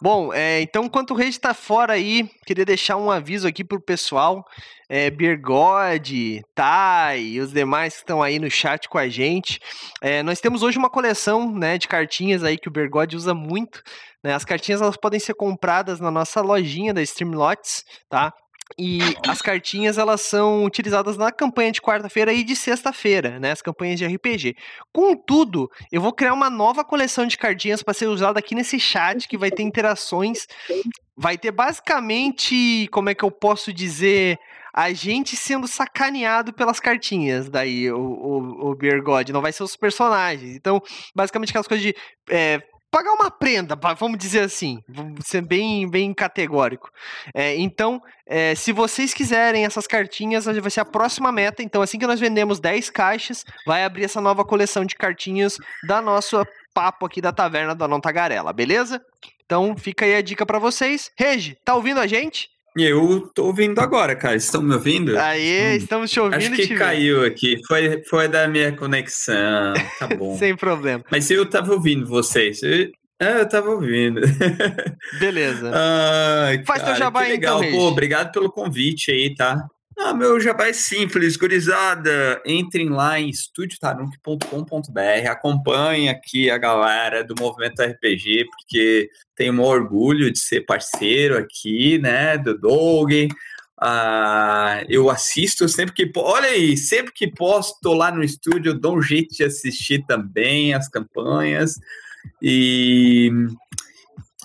[0.01, 3.81] Bom, é, então, enquanto o Regi tá fora aí, queria deixar um aviso aqui pro
[3.81, 4.45] pessoal.
[4.89, 9.59] É, Birgode, Tai e os demais que estão aí no chat com a gente.
[10.01, 13.81] É, nós temos hoje uma coleção né, de cartinhas aí que o Birgode usa muito.
[14.23, 14.33] né?
[14.33, 18.33] As cartinhas elas podem ser compradas na nossa lojinha da Streamlots, tá?
[18.77, 23.51] E as cartinhas elas são utilizadas na campanha de quarta-feira e de sexta-feira, né?
[23.51, 24.55] As campanhas de RPG.
[24.91, 29.27] Contudo, eu vou criar uma nova coleção de cartinhas para ser usada aqui nesse chat,
[29.27, 30.47] que vai ter interações.
[31.15, 34.37] Vai ter basicamente, como é que eu posso dizer,
[34.73, 37.49] a gente sendo sacaneado pelas cartinhas.
[37.49, 40.55] Daí, o, o, o Beer God, não vai ser os personagens.
[40.55, 40.81] Então,
[41.15, 41.95] basicamente aquelas coisas de.
[42.29, 42.61] é,
[42.95, 46.89] pagar uma prenda, vamos dizer assim, vamos ser bem, bem categórico.
[47.33, 51.61] É, então, é, se vocês quiserem essas cartinhas, vai ser a próxima meta.
[51.61, 56.01] Então, assim que nós vendemos 10 caixas, vai abrir essa nova coleção de cartinhas da
[56.01, 59.05] nossa papo aqui da taverna do Anão Tagarela, beleza?
[59.45, 61.11] Então, fica aí a dica pra vocês.
[61.17, 62.49] Regi, tá ouvindo a gente?
[62.77, 64.35] Eu tô ouvindo agora, cara.
[64.35, 65.17] Estão me ouvindo?
[65.17, 66.77] Aê, estamos te ouvindo Acho e te que vendo.
[66.79, 67.61] caiu aqui.
[67.67, 69.73] Foi, foi da minha conexão.
[69.97, 70.37] Tá bom.
[70.37, 71.03] Sem problema.
[71.09, 72.61] Mas eu tava ouvindo vocês.
[72.61, 74.19] Eu, é, eu tava ouvindo.
[75.19, 75.71] Beleza.
[75.73, 77.63] Ai, Faz teu cara, jabá que aí, legal.
[77.63, 79.65] então, Pô, obrigado pelo convite aí, tá?
[79.97, 82.41] Ah, meu jabá é simples, gurizada.
[82.45, 90.29] Entrem lá em estudiotarunk.com.br, acompanhem aqui a galera do Movimento RPG, porque tenho um orgulho
[90.29, 93.09] de ser parceiro aqui, né, do Doug.
[93.79, 96.11] Ah, eu assisto sempre que...
[96.17, 100.73] Olha aí, sempre que posso, tô lá no estúdio, dou um jeito de assistir também
[100.73, 101.79] as campanhas.
[102.41, 103.31] E...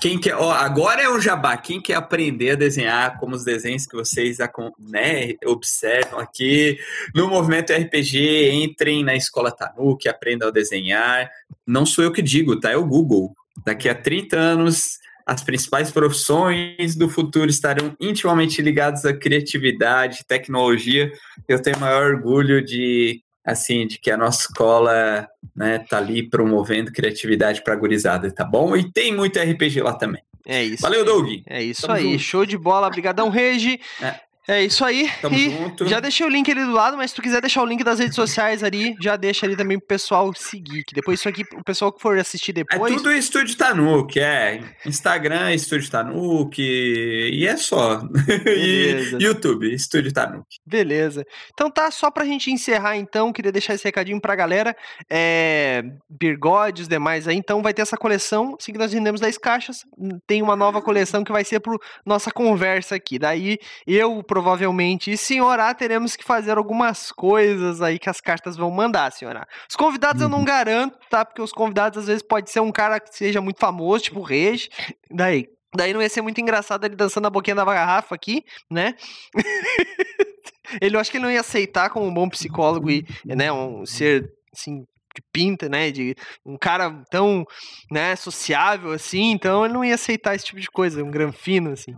[0.00, 1.58] Quem quer, ó, agora é o jabá.
[1.58, 4.38] Quem quer aprender a desenhar como os desenhos que vocês
[4.78, 6.78] né, observam aqui
[7.14, 11.30] no movimento RPG, entrem na escola Tanuki, aprendam a desenhar.
[11.66, 12.70] Não sou eu que digo, tá?
[12.70, 13.34] É o Google.
[13.62, 21.12] Daqui a 30 anos, as principais profissões do futuro estarão intimamente ligadas à criatividade, tecnologia.
[21.46, 26.92] Eu tenho maior orgulho de assim, de que a nossa escola, né, tá ali promovendo
[26.92, 28.76] criatividade para gurizada, tá bom?
[28.76, 30.22] E tem muito RPG lá também.
[30.46, 30.82] É isso.
[30.82, 31.28] Valeu, Doug.
[31.46, 32.12] É isso Tamo aí.
[32.12, 32.18] Junto.
[32.18, 32.86] Show de bola.
[32.86, 33.80] Obrigadão, Regi.
[34.00, 34.20] É.
[34.48, 35.10] É isso aí.
[35.20, 35.86] Tamo e junto.
[35.86, 37.98] Já deixei o link ali do lado, mas se tu quiser deixar o link das
[37.98, 40.82] redes sociais ali, já deixa ali também pro pessoal seguir.
[40.84, 42.92] Que depois isso aqui, o pessoal que for assistir é depois.
[42.92, 44.60] É tudo Estúdio Tanuki, é.
[44.86, 47.98] Instagram, Estúdio Tanuki, e é só.
[48.44, 49.18] Beleza.
[49.20, 50.58] e YouTube, Estúdio Tanuki.
[50.66, 51.24] Beleza.
[51.52, 54.74] Então tá, só pra gente encerrar então, queria deixar esse recadinho pra galera.
[55.08, 59.38] É, Birgode, os demais aí, então vai ter essa coleção, assim que nós vendemos 10
[59.38, 59.84] caixas,
[60.26, 63.18] tem uma nova coleção que vai ser pro nossa conversa aqui.
[63.18, 65.10] Daí eu, provavelmente.
[65.10, 69.44] E, senhorá, teremos que fazer algumas coisas aí que as cartas vão mandar, senhorá.
[69.68, 70.26] Os convidados uhum.
[70.26, 70.44] eu não uhum.
[70.44, 71.24] garanto, tá?
[71.24, 74.22] Porque os convidados às vezes pode ser um cara que seja muito famoso, tipo o
[74.22, 74.70] Rege.
[75.10, 78.94] Daí, daí não ia ser muito engraçado ele dançando a boquinha da garrafa aqui, né?
[80.80, 83.84] ele eu acho que ele não ia aceitar como um bom psicólogo e, né, um
[83.84, 86.14] ser assim de pinta, né, de
[86.46, 87.44] um cara tão,
[87.90, 91.92] né, sociável assim, então ele não ia aceitar esse tipo de coisa, um granfino assim.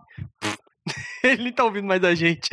[1.25, 2.51] Ele nem tá ouvindo mais a gente.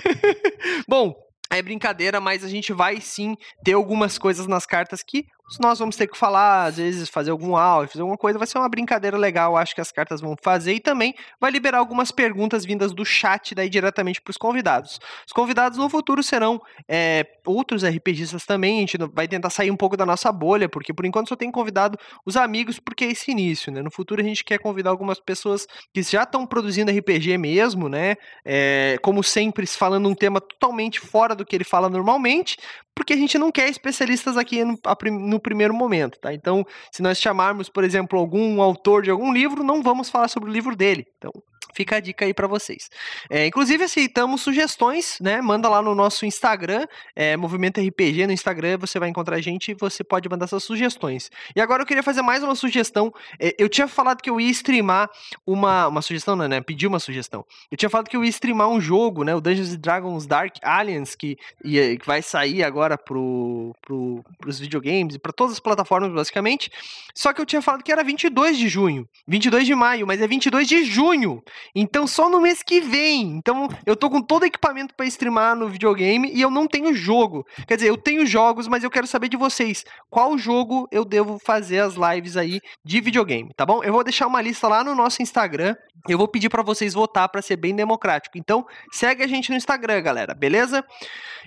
[0.86, 1.14] Bom,
[1.50, 3.34] é brincadeira, mas a gente vai sim
[3.64, 5.26] ter algumas coisas nas cartas que
[5.60, 8.58] nós vamos ter que falar, às vezes fazer algum áudio, fazer alguma coisa, vai ser
[8.58, 12.64] uma brincadeira legal, acho que as cartas vão fazer e também vai liberar algumas perguntas
[12.64, 15.00] vindas do chat daí diretamente para os convidados.
[15.26, 19.76] Os convidados no futuro serão é, outros RPGistas também, a gente vai tentar sair um
[19.76, 23.30] pouco da nossa bolha, porque por enquanto só tem convidado os amigos, porque é esse
[23.30, 23.80] início, né?
[23.80, 28.16] No futuro a gente quer convidar algumas pessoas que já estão produzindo RPG mesmo, né?
[28.44, 32.56] É, como sempre, falando um tema totalmente fora do que ele fala normalmente,
[32.98, 34.76] porque a gente não quer especialistas aqui no,
[35.12, 36.34] no, primeiro momento, tá?
[36.34, 40.50] Então, se nós chamarmos, por exemplo, algum autor de algum livro, não vamos falar sobre
[40.50, 41.06] o livro dele.
[41.16, 41.30] Então,
[41.72, 42.90] fica a dica aí para vocês.
[43.30, 45.40] É, inclusive, aceitamos sugestões, né?
[45.40, 49.70] Manda lá no nosso Instagram, é, Movimento RPG no Instagram, você vai encontrar a gente
[49.70, 51.30] e você pode mandar suas sugestões.
[51.54, 53.12] E agora eu queria fazer mais uma sugestão.
[53.38, 55.08] É, eu tinha falado que eu ia streamar
[55.46, 56.60] uma, uma sugestão, não, né?
[56.60, 57.44] Pedir uma sugestão.
[57.70, 59.34] Eu tinha falado que eu ia streamar um jogo, né?
[59.34, 65.14] O Dungeons Dragons Dark Aliens, que, ia, que vai sair agora pro, pro, pros videogames
[65.14, 66.70] e para todas as plataformas, basicamente.
[67.14, 70.26] Só que eu tinha falado que era 22 de junho, 22 de maio, mas é
[70.26, 71.42] 22 de junho.
[71.74, 73.36] Então só no mês que vem.
[73.36, 76.94] Então eu tô com todo o equipamento para streamar no videogame e eu não tenho
[76.94, 77.44] jogo.
[77.66, 79.84] Quer dizer, eu tenho jogos, mas eu quero saber de vocês.
[80.10, 83.82] Qual jogo eu devo fazer as lives aí de videogame, tá bom?
[83.82, 85.74] Eu vou deixar uma lista lá no nosso Instagram.
[86.08, 88.38] Eu vou pedir para vocês votar para ser bem democrático.
[88.38, 90.84] Então, segue a gente no Instagram, galera, beleza?